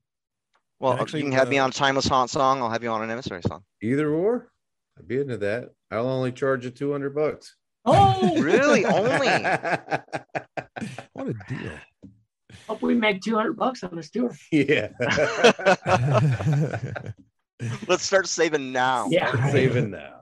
[0.79, 2.61] Well, Actually, you can have me uh, on a timeless haunt song.
[2.61, 3.63] I'll have you on an emissary song.
[3.81, 4.51] Either or.
[4.99, 5.69] I'd be into that.
[5.91, 7.55] I'll only charge you two hundred bucks.
[7.85, 8.85] Oh, Really?
[8.99, 9.27] Only?
[11.13, 11.71] what a deal
[12.71, 14.31] hope we make 200 bucks on this tour.
[14.51, 14.89] yeah.
[17.87, 19.07] Let's start saving now.
[19.09, 19.51] Yeah.
[19.51, 20.17] Saving now.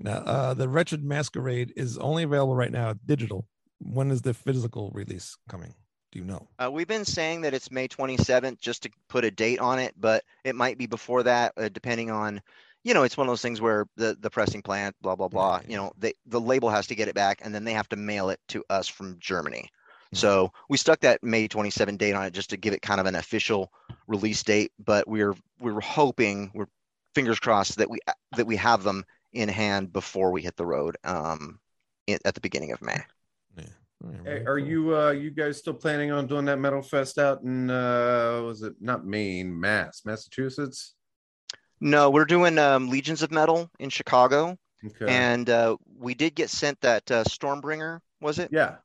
[0.00, 3.46] now uh the wretched masquerade is only available right now digital
[3.78, 5.74] when is the physical release coming
[6.12, 9.30] do you know Uh, we've been saying that it's May 27th just to put a
[9.30, 12.40] date on it, but it might be before that, uh, depending on,
[12.84, 15.56] you know, it's one of those things where the, the pressing plant, blah, blah, blah,
[15.56, 15.68] Right.
[15.70, 17.96] you know, they, the label has to get it back and then they have to
[17.96, 19.68] mail it to us from Germany.
[20.12, 23.06] So we stuck that May 27 date on it just to give it kind of
[23.06, 23.72] an official
[24.06, 26.66] release date, but we're, we're hoping, we're
[27.14, 27.98] fingers crossed that we,
[28.36, 31.60] that we have them in hand before we hit the road um,
[32.06, 33.00] in, at the beginning of May.
[33.56, 33.64] yeah
[34.04, 37.18] All right, Hey, are you uh you guys still planning on doing that metal fest
[37.18, 40.94] out in uh was it not Maine, Mass, Massachusetts?
[41.80, 44.56] No, we're doing um, Legions of Metal in Chicago.
[44.84, 45.06] Okay.
[45.08, 48.48] and uh, we did get sent that uh, Stormbringer, was it?
[48.50, 48.76] yeah.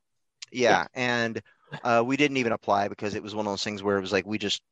[0.56, 1.40] Yeah, and
[1.84, 4.12] uh, we didn't even apply because it was one of those things where it was
[4.12, 4.62] like we just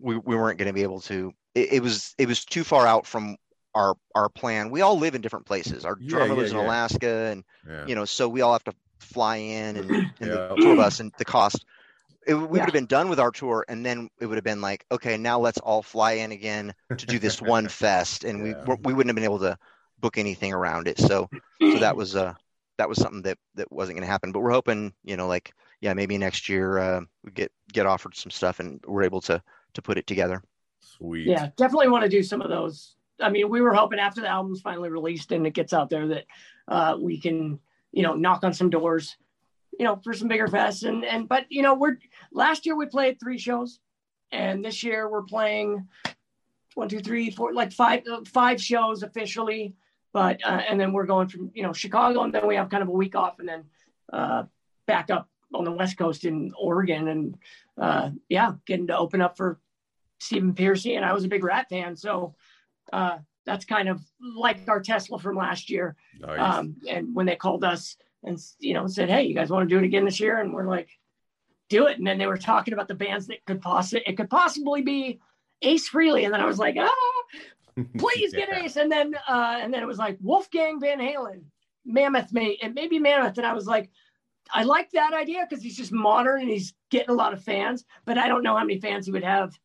[0.00, 1.32] we, we weren't going to be able to.
[1.54, 3.36] It, it was it was too far out from
[3.74, 4.70] our our plan.
[4.70, 5.84] We all live in different places.
[5.84, 6.58] Our Yeah, drummer yeah, lives in.
[6.58, 7.88] Alaska, and Yeah.
[7.88, 10.36] you know, so we all have to fly in, and, and Yeah.
[10.48, 11.64] the two of us, and the cost.
[12.26, 14.60] it, we would have been done with our tour, and then it would have been
[14.60, 18.42] like, okay, now let's all fly in again to do this one fest, and Yeah.
[18.42, 19.58] we we wouldn't have been able to
[19.98, 20.98] book anything around it.
[20.98, 21.30] So
[21.66, 22.34] so that was uh
[22.78, 24.32] that was something that that wasn't going to happen.
[24.32, 28.14] But we're hoping, you know, like yeah, maybe next year uh, we get get offered
[28.14, 29.42] some stuff, and we're able to
[29.74, 30.42] to put it together.
[30.80, 31.26] Sweet.
[31.26, 32.96] yeah, definitely want to do some of those.
[33.20, 36.08] I mean, we were hoping after the album's finally released and it gets out there
[36.08, 36.24] that
[36.68, 37.58] uh, we can,
[37.92, 39.16] you know, knock on some doors,
[39.78, 40.86] you know, for some bigger fests.
[40.86, 41.98] And and but you know, we're
[42.32, 43.78] last year we played three shows,
[44.32, 45.88] and this year we're playing
[46.74, 49.74] one, two, three, four, like five uh, five shows officially.
[50.14, 52.82] But uh, and then we're going from you know Chicago, and then we have kind
[52.82, 53.64] of a week off, and then
[54.12, 54.44] uh,
[54.86, 57.36] back up on the West Coast in Oregon, and
[57.76, 59.58] uh, yeah, getting to open up for
[60.20, 62.36] Stephen Pearcy, and I was a big Ratt fan, so
[62.92, 65.96] uh, that's kind of like our Tesla from last year.
[66.20, 66.38] Nice.
[66.38, 69.74] Um, and when they called us and you know said, "Hey, you guys want to
[69.74, 70.90] do it again this year?" and we're like,
[71.68, 74.30] "Do it!" And then they were talking about the bands that could possibly it could
[74.30, 75.18] possibly be
[75.62, 76.92] Ace Frehley, and then I was like, "Ah,
[77.98, 78.64] please get Yeah.
[78.64, 81.42] Ace!" And then uh, and then it was like Wolfgang Van Halen,
[81.84, 83.90] Mammoth, may it may be Mammoth, and I was like.
[84.52, 87.86] I like that idea because he's just modern and he's getting a lot of fans,
[88.04, 89.58] but I don't know how many fans he would have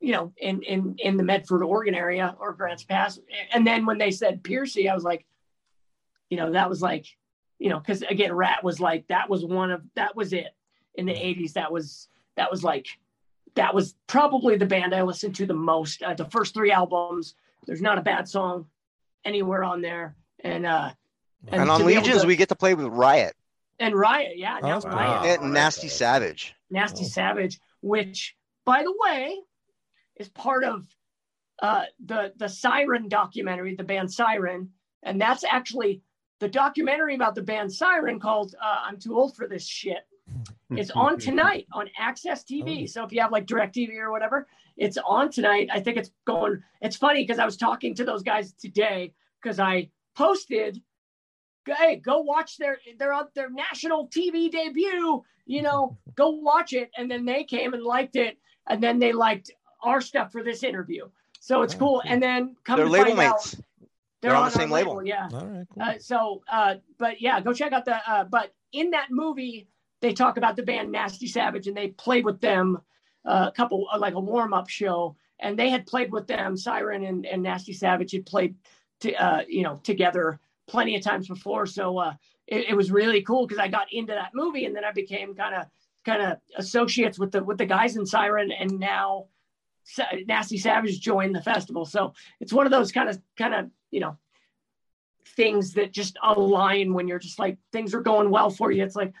[0.00, 3.18] you know, in in in the Medford, Oregon area or Grants Pass.
[3.52, 5.26] And then when they said Pearcy, I was like,
[6.30, 7.06] you know, that was like,
[7.58, 10.54] you know, because again, Ratt was like that was one of that was it
[10.94, 11.54] in the '80s.
[11.54, 12.86] That was that was like
[13.54, 16.02] that was probably the band I listened to the most.
[16.02, 17.34] Uh, the first three albums,
[17.66, 18.66] there's not a bad song
[19.24, 20.16] anywhere on there.
[20.44, 20.90] And uh
[21.48, 23.34] And, And on to be able Legions, to- we get to play with Riot
[23.80, 24.86] and Riot, yeah, Oh, now that's.
[24.94, 25.40] Riot.
[25.40, 25.88] And Nasty.
[25.88, 26.54] Savage.
[26.70, 27.08] Nasty Oh.
[27.08, 29.36] Savage, which, by the way,
[30.16, 30.86] is part of
[31.62, 34.70] uh, the the Siren documentary, the band Siren,
[35.02, 36.02] and that's actually
[36.40, 40.06] the documentary about the band Siren called uh, "I'm Too Old for This Shit."
[40.70, 42.82] It's on tonight on AXS TV.
[42.84, 42.86] Oh.
[42.86, 44.46] So if you have like Direct TV or whatever,
[44.76, 45.68] it's on tonight.
[45.72, 46.62] I think it's going.
[46.80, 49.12] It's funny because I was talking to those guys today
[49.42, 50.82] because I posted,
[51.66, 55.22] "Hey, go watch their their on their national TV debut.
[55.46, 58.38] You know, go watch it." And then they came and liked it,
[58.68, 59.50] and then they liked
[59.82, 61.08] our stuff for this interview.
[61.40, 61.88] So it's Oh, cool.
[61.88, 62.02] cool.
[62.04, 63.56] And then come They're to label find out, mates.
[64.20, 65.04] They're on the our same label.
[65.06, 65.28] Yeah.
[65.32, 65.82] All right, cool.
[65.82, 67.96] Uh, so, uh, but yeah, go check out the.
[68.10, 69.68] Uh, but in that movie,
[70.00, 72.78] they talk about the band Nasty Savage, and they played with them
[73.24, 76.56] uh, a couple, uh, like a warm up show, and they had played with them.
[76.56, 78.54] Siren and, and Nasty Savage had played,
[79.00, 81.66] to, uh, you know, together plenty of times before.
[81.66, 82.14] So uh,
[82.46, 85.34] it, it was really cool because I got into that movie, and then I became
[85.34, 85.66] kind of
[86.04, 89.26] kind of associates with the with the guys in Siren, and now.
[89.90, 93.70] Sa- Nasty Savage joined the festival, so it's one of those kind of kind of
[93.90, 94.18] you know
[95.38, 98.82] things that just align when you're just like things are going well for you.
[98.82, 99.14] It's like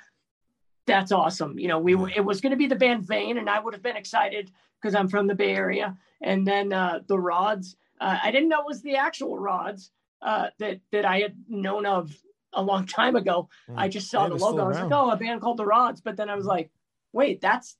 [0.88, 1.58] that's awesome.
[1.58, 3.74] You know, we were, it was going to be the band Vain, and I would
[3.74, 5.96] have been excited because I'm from the Bay Area.
[6.20, 10.48] And then uh, the Rods, uh, I didn't know it was the actual Rods uh,
[10.58, 12.12] that that I had known of
[12.52, 13.48] a long time ago.
[13.68, 13.74] Mm.
[13.76, 14.64] I just saw Yeah, the logo.
[14.64, 16.00] I was like, oh, a band called the Rods.
[16.00, 16.70] But then I was like,
[17.12, 17.76] wait, that's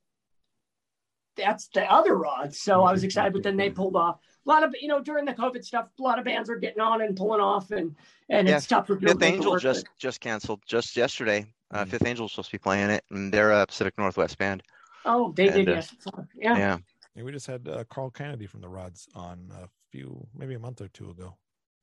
[1.36, 2.61] that's the other Rods.
[2.61, 4.18] So I was excited, but then they pulled off.
[4.46, 6.80] A lot of you know during the COVID stuff, a lot of bands are getting
[6.80, 7.96] on and pulling off, and
[8.28, 11.46] and Yeah, it's tough for people Fifth Angel just just canceled just yesterday.
[11.71, 11.89] Uh, Mm.
[11.89, 14.62] Fifth Angel was supposed to be playing it, and they're a Pacific Northwest band.
[15.05, 15.95] Oh, they did and, uh, yes.
[16.35, 16.57] Yeah.
[16.59, 16.79] Yeah,
[17.14, 20.59] Yeah, we just had uh, Carl Canedy from the Rods on a few, maybe a
[20.59, 21.37] month or two ago.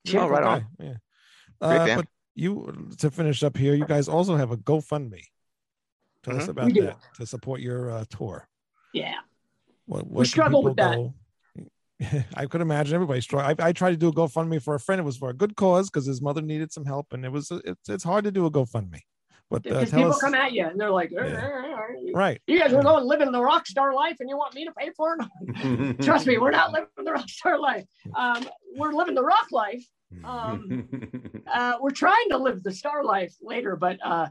[0.04, 0.60] Yeah, Oh, right Cool on.
[0.60, 0.94] guy, Yeah.
[1.60, 2.00] Great Uh, band.
[2.02, 5.22] but you to finish up here, you guys also have a GoFundMe.
[6.22, 6.48] Tell us Mhm.
[6.48, 8.48] about that to support your uh, tour.
[8.92, 9.14] Yeah.
[9.86, 11.14] What, what can struggle with people go-
[12.36, 13.54] I could imagine everybody struggle.
[13.58, 15.00] I, I tried to do a GoFundMe for a friend.
[15.00, 17.50] It was for a good cause because his mother needed some help, and it was
[17.64, 19.00] it's it's hard to do a GoFundMe.
[19.50, 21.20] But uh, Because people us, come at you and they're like, Yeah.
[21.22, 22.40] "Eh, right?
[22.46, 24.90] you guys are going living the rock star life and you want me to pay
[24.96, 26.00] for it?
[26.02, 27.84] Trust me, we're not living the rock star life.
[28.14, 29.84] Um, we're living the rock life.
[30.24, 30.88] Um,
[31.52, 34.26] uh, we're trying to live the star life later, but uh,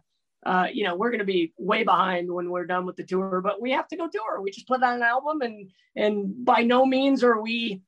[0.45, 3.41] uh, you know, we're going to be way behind when we're done with the tour.
[3.41, 4.41] But we have to go tour.
[4.41, 7.81] We just put out an album, and and by no means are we,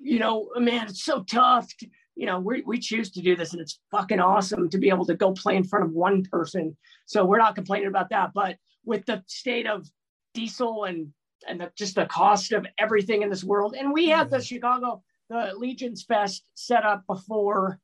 [0.00, 1.68] you know, man, it's so tough.
[1.78, 1.86] To,
[2.18, 5.06] you know, we we choose to do this, and it's fucking awesome to be able
[5.06, 6.76] to go play in front of one person.
[7.06, 8.32] So we're not complaining about that.
[8.34, 9.88] But with the state of
[10.34, 11.12] diesel and
[11.46, 15.00] and the, just the cost of everything in this world, and we had the Chicago
[15.30, 17.78] the Legions Fest set up before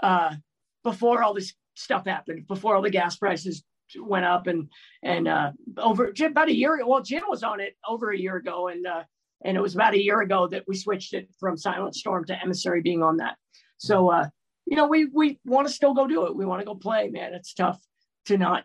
[0.00, 0.36] uh,
[0.84, 3.64] before all this stuff happened, before all the gas prices
[3.98, 4.70] went up, and
[5.02, 6.86] and uh, over about a year.
[6.86, 9.02] Well, Jym was on it over a year ago, and uh,
[9.44, 12.40] and it was about a year ago that we switched it from Silent Storm to
[12.40, 13.36] Emissary being on that.
[13.82, 14.28] So uh,
[14.66, 16.36] you know, we we want to still go do it.
[16.36, 17.34] We want to go play, man.
[17.34, 17.80] It's tough
[18.26, 18.64] to not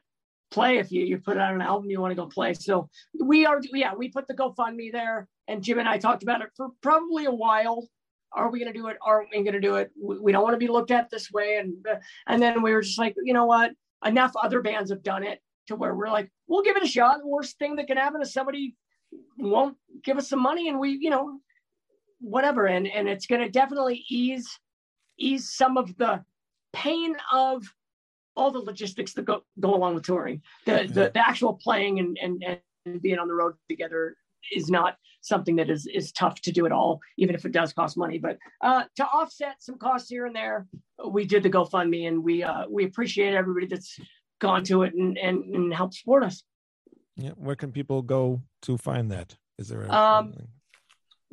[0.52, 2.54] play if you you put out an album you want to go play.
[2.54, 2.90] So
[3.20, 6.50] we are yeah we put the GoFundMe there, and Jym and I talked about it
[6.56, 7.90] for probably a while.
[8.32, 8.98] Are we going to do it?
[9.02, 9.90] Aren't we going to do it?
[10.00, 11.96] We, we don't want to be looked at this way, and uh,
[12.28, 13.72] and then we were just like, you know what?
[14.06, 17.20] Enough other bands have done it to where we're like, we'll give it a shot.
[17.20, 18.76] The worst thing that can happen is somebody
[19.40, 21.40] won't give us some money, and we you know
[22.20, 24.48] whatever, and and it's going to definitely ease
[25.18, 26.24] ease some of the
[26.74, 27.64] pain of
[28.36, 30.42] all the logistics that go, go along with touring.
[30.66, 32.44] The, the the actual playing and, and
[32.86, 34.16] and being on the road together
[34.52, 37.74] is not something that is is tough to do at all, even if it does
[37.74, 38.18] cost money.
[38.18, 40.68] But uh, to offset some costs here and there,
[41.10, 44.00] we did the GoFundMe, and we uh, we appreciate everybody that's
[44.40, 46.44] gone to it and and, and helped support us.
[47.16, 49.36] Yeah, where can people go to find that?
[49.58, 50.34] Is there a Um,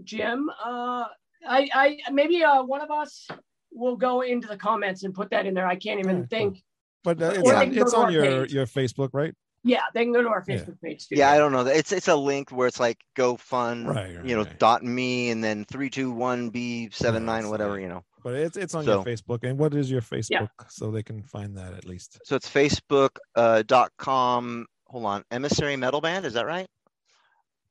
[0.02, 1.04] Jym, uh,
[1.46, 3.28] I I maybe uh, one of us
[3.74, 5.66] will go into the comments and put that in there.
[5.66, 6.62] I can't even Yeah, think.
[7.02, 8.52] but uh, it's, they on, it's on your page.
[8.54, 9.34] your Facebook, right?
[9.66, 10.56] Yeah, they can go to our Yeah.
[10.56, 11.16] Facebook page too.
[11.16, 11.66] Yeah, I don't know.
[11.66, 14.58] It's it's a link where it's like go fund, Right, right, you know, right.
[14.58, 18.04] dot me and then three two one B seven nine whatever like- you know.
[18.22, 19.40] But it's it's on So- your Facebook.
[19.42, 20.46] And what is your Facebook Yeah.
[20.68, 22.18] so they can find that at least?
[22.24, 24.66] So it's Facebook uh, dot com.
[24.88, 26.24] Hold on, emissary metal band.
[26.26, 26.66] Is that right?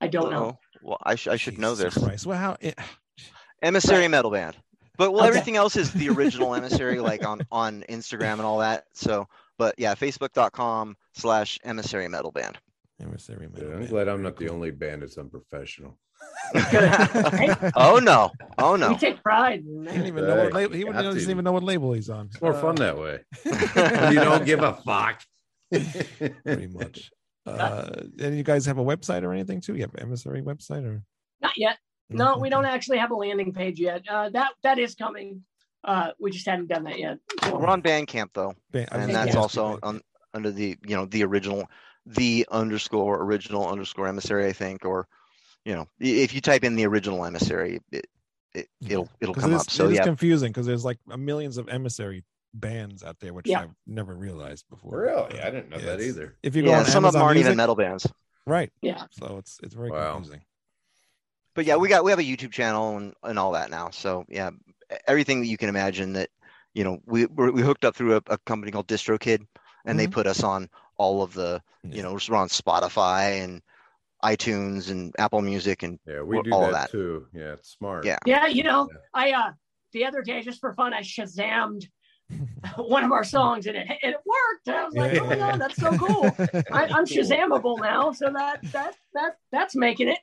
[0.01, 0.45] I don't know.
[0.49, 0.59] Uh-oh.
[0.81, 1.93] Well, I, sh- I should know this.
[1.97, 2.25] Christ.
[2.25, 2.57] Well, how?
[2.59, 2.77] It,
[3.61, 4.11] Emissary Right.
[4.11, 4.57] metal band.
[4.97, 5.27] But well, Okay.
[5.29, 8.85] everything else is the original emissary, like on on Instagram and all that.
[8.93, 9.27] So,
[9.57, 12.57] but yeah, Facebook.com slash emissary metal band.
[13.01, 13.89] emissary Yeah, Metal I'm Band.
[13.89, 15.97] glad I'm not the only band that's unprofessional.
[17.75, 18.97] Oh no, oh We no.
[18.97, 20.73] take pride in He, didn't even know what label.
[20.75, 22.27] He got doesn't even know what label he's on.
[22.27, 23.19] It's more Uh, fun that way.
[24.13, 25.21] you don't give a fuck.
[25.71, 27.11] pretty much.
[27.45, 27.89] Uh,
[28.19, 29.75] and you guys have a website or anything too?
[29.75, 31.03] You have emissary website or?
[31.41, 31.77] Not yet.
[32.13, 34.03] No, we don't actually have a landing page yet.
[34.09, 35.43] Uh, that that is coming.
[35.83, 37.17] Uh, we just haven't done that yet.
[37.43, 40.01] So- We're on Bandcamp though, Ba- I was and that's ask also on
[40.33, 41.69] under the you know the original,
[42.05, 45.07] the underscore original underscore emissary, I think, or
[45.65, 48.07] you know, if you type in the original emissary, it,
[48.53, 49.69] it it'll it'll 'Cause come it is, up.
[49.69, 53.33] So it is yeah, confusing because there's like a millions of emissary bands out there,
[53.33, 53.61] which Yeah.
[53.61, 54.99] I've never realized before.
[55.01, 55.41] Really?
[55.41, 56.35] I didn't know yeah, that either.
[56.43, 58.07] If you go yeah, on some of them aren't even metal bands.
[58.45, 58.71] right?
[58.81, 59.05] Yeah.
[59.11, 60.13] So it's it's very Wow.
[60.13, 60.41] confusing.
[61.55, 63.89] But yeah, we got we have a YouTube channel and, and all that now.
[63.89, 64.51] So yeah,
[65.07, 66.29] everything that you can imagine that
[66.73, 69.45] you know we we're, we hooked up through a, a company called DistroKid,
[69.85, 70.11] and they Mhm.
[70.11, 73.61] put us on all of the you know we're on Spotify and
[74.23, 76.91] iTunes and Apple Music and Yeah, we do all that, that.
[76.91, 77.27] too.
[77.33, 78.05] Yeah, it's smart.
[78.05, 78.17] Yeah.
[78.25, 78.97] Yeah, you know, Yeah.
[79.13, 79.51] I uh
[79.91, 81.85] the other day just for fun I shazammed
[82.77, 84.69] one of our songs and it and it worked.
[84.69, 86.37] I was like, oh my god, that's so cool.
[86.71, 90.19] I, I'm Shazamable now, so that that that that's making it.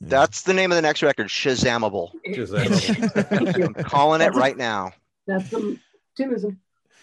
[0.00, 2.10] That's the name of the next record, Shazamable.
[2.26, 3.76] Shazamable.
[3.76, 4.92] I'm calling it right now.
[5.26, 5.78] That's the
[6.18, 6.56] Timism.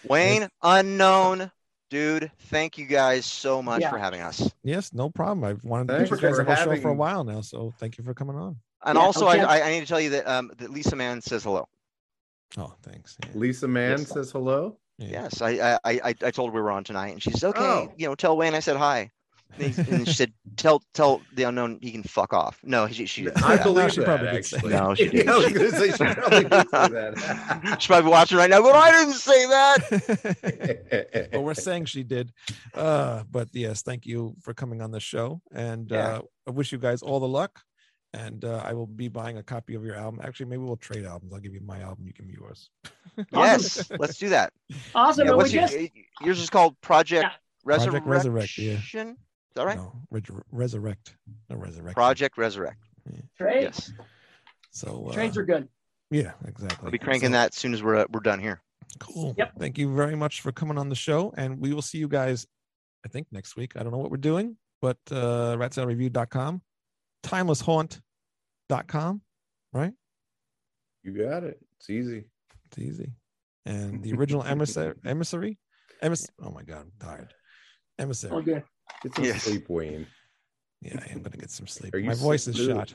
[0.08, 1.50] Wayne Unknown,
[1.90, 2.30] dude.
[2.50, 3.90] Thank you guys so much Yeah.
[3.90, 4.50] for having us.
[4.62, 5.44] Yes, no problem.
[5.44, 7.40] I've wanted to Thanks get you guys for on the show for a while now,
[7.40, 8.56] so thank you for coming on.
[8.84, 9.40] And Yeah, also, okay.
[9.40, 11.66] I, I I need to tell you that um that Lisa Mann says hello.
[12.56, 13.16] Oh, thanks.
[13.24, 13.30] Yeah.
[13.34, 14.08] Lisa Mann Yes.
[14.08, 14.76] says hello.
[14.98, 15.08] Yeah.
[15.24, 17.48] Yes, I I I, I I told her we were on tonight, and she said,
[17.50, 17.92] "Okay, Oh.
[17.96, 19.10] you know, tell Wayne I said hi."
[19.58, 23.38] And, she said, "Tell tell the unknown he can fuck off." No, she she didn't.
[23.38, 23.64] say I that.
[23.64, 24.72] believe she that, probably did say actually.
[24.72, 25.28] No, she didn't.
[25.28, 27.76] I was going to say she probably did say that.
[27.80, 28.62] She's probably watching right now.
[28.62, 31.28] But I didn't say that.
[31.32, 32.32] well, we're saying she did.
[32.74, 35.40] Uh, but yes, thank you for coming on the show.
[35.52, 36.06] And Yeah.
[36.08, 37.60] uh, I wish you guys all the luck.
[38.14, 40.20] And uh, I will be buying a copy of your album.
[40.24, 41.32] Actually, maybe we'll trade albums.
[41.32, 42.70] I'll give you my album, you give me yours.
[43.32, 44.52] yes, let's do that.
[44.94, 45.26] Awesome.
[45.26, 45.76] Yeah, what's your, just
[46.22, 47.76] yours is called Project Yeah.
[47.76, 49.16] Project Resurrection.
[49.58, 49.58] Resurrect, yeah.
[49.58, 49.76] Is that right?
[49.76, 51.16] No, Res- resurrect.
[51.50, 51.94] No, resurrect.
[51.96, 52.84] Project Resurrect.
[53.36, 53.62] trade.
[53.62, 53.92] Yes,
[54.70, 55.68] So uh, are good.
[56.10, 56.84] yeah, exactly.
[56.86, 58.62] I'll be cranking So- that as soon as we're uh, we're done here.
[58.98, 59.34] Cool.
[59.36, 59.52] Yep.
[59.58, 61.32] Thank you very much for coming on the show.
[61.36, 62.46] And we will see you guys,
[63.04, 63.72] I think, next week.
[63.76, 66.62] I don't know what we're doing, but uh, ratsaladreview.com,
[67.22, 69.20] timelesshaunt.com,
[69.72, 69.92] right?
[71.04, 71.58] you got it.
[71.78, 72.24] It's easy.
[72.66, 73.12] It's easy.
[73.66, 75.58] And the original emissary, emissary,
[76.02, 77.34] emiss- oh my God, I'm tired.
[77.98, 78.42] Emissary.
[78.42, 78.62] good.
[79.02, 79.42] Get some Yes.
[79.44, 80.06] sleep, Wayne.
[80.82, 81.94] Yeah, I am going to get some sleep.
[81.94, 82.94] Are My voice is sleep- shot.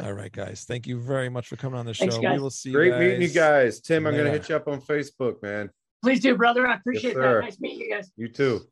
[0.00, 0.64] All right, guys.
[0.64, 2.04] Thank you very much for coming on the show.
[2.04, 2.40] Thanks, We guys.
[2.40, 3.80] will see you Great meeting you guys.
[3.80, 5.70] Tim, I'm going to hit you up on Facebook, man.
[6.02, 6.66] Please do, brother.
[6.66, 7.40] I appreciate sir.
[7.40, 7.44] that.
[7.46, 8.10] Nice meeting you guys.
[8.16, 8.62] You too.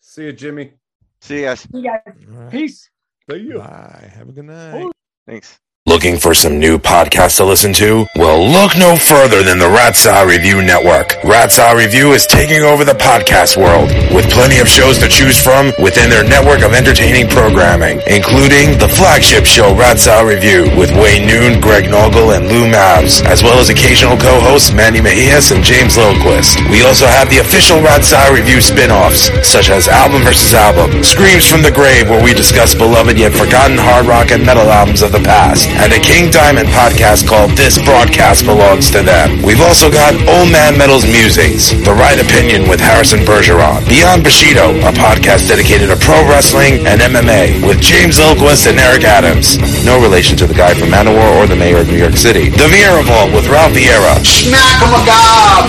[0.00, 0.72] See you, Jimmy.
[1.20, 1.60] See you guys.
[1.60, 2.00] See you guys.
[2.06, 2.50] All right.
[2.50, 2.90] Peace.
[3.30, 3.58] See you.
[3.58, 4.10] Bye.
[4.14, 4.90] Have a good night.
[5.26, 5.58] Thanks.
[5.94, 8.10] Looking for some new podcasts to listen to?
[8.16, 11.14] Well, look no further than the Rat Salad Review Network.
[11.22, 15.38] Rat Salad Review is taking over the podcast world with plenty of shows to choose
[15.38, 20.90] from within their network of entertaining programming, including the flagship show Rat Salad Review with
[20.98, 25.62] Wayne Noon, Greg Noggle, and Lou Mavs, as well as occasional co-hosts Manny Mejias and
[25.62, 26.58] James Lilquist.
[26.74, 30.58] We also have the official Rat Salad Review spin-offs, such as Album vs.
[30.58, 34.66] Album, Screams from the Grave, where we discuss beloved yet forgotten hard rock and metal
[34.66, 39.42] albums of the past, and a King Diamond podcast called This Broadcast Belongs to Them.
[39.44, 44.72] We've also got Old Man Metal's Musings, The Right Opinion with Harrison Bergeron, Beyond Bushido,
[44.80, 49.60] a podcast dedicated to pro wrestling and MMA with James Lilquist and Eric Adams.
[49.84, 52.48] No relation to the guy from Manowar or the mayor of New York City.
[52.48, 54.16] The Vieira Vault with Ralph Vieira.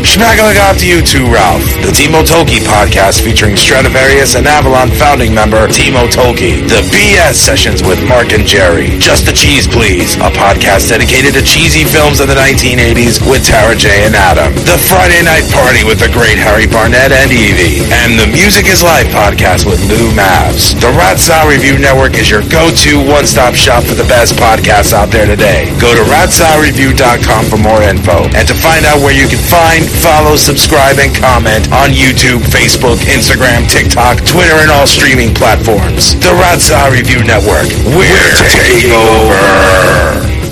[0.07, 1.65] Schmackalagob to you too, Ralph.
[1.83, 6.63] The Timo Tolkki podcast featuring Stratovarius and Avalon founding member Timo Tolkki.
[6.71, 8.95] The BS sessions with Mark and Jerry.
[8.97, 10.04] Just the cheese, please.
[10.05, 14.53] A podcast dedicated to cheesy films of the 1980s with Tara J and Adam.
[14.53, 17.81] The Friday Night Party with the great Harry Barnett and Evie.
[17.89, 20.77] And the Music is Life podcast with Lou Mavs.
[20.77, 25.09] The Rat Salad Review Network is your go-to one-stop shop for the best podcasts out
[25.09, 25.73] there today.
[25.81, 30.37] Go to ratsaladreview.com for more info and to find out where you can find, follow,
[30.37, 36.13] subscribe, and comment on YouTube, Facebook, Instagram, TikTok, Twitter, and all streaming platforms.
[36.21, 37.73] The Rat Salad Review Network.
[37.89, 39.94] We're taking over.
[39.95, 40.44] Sir.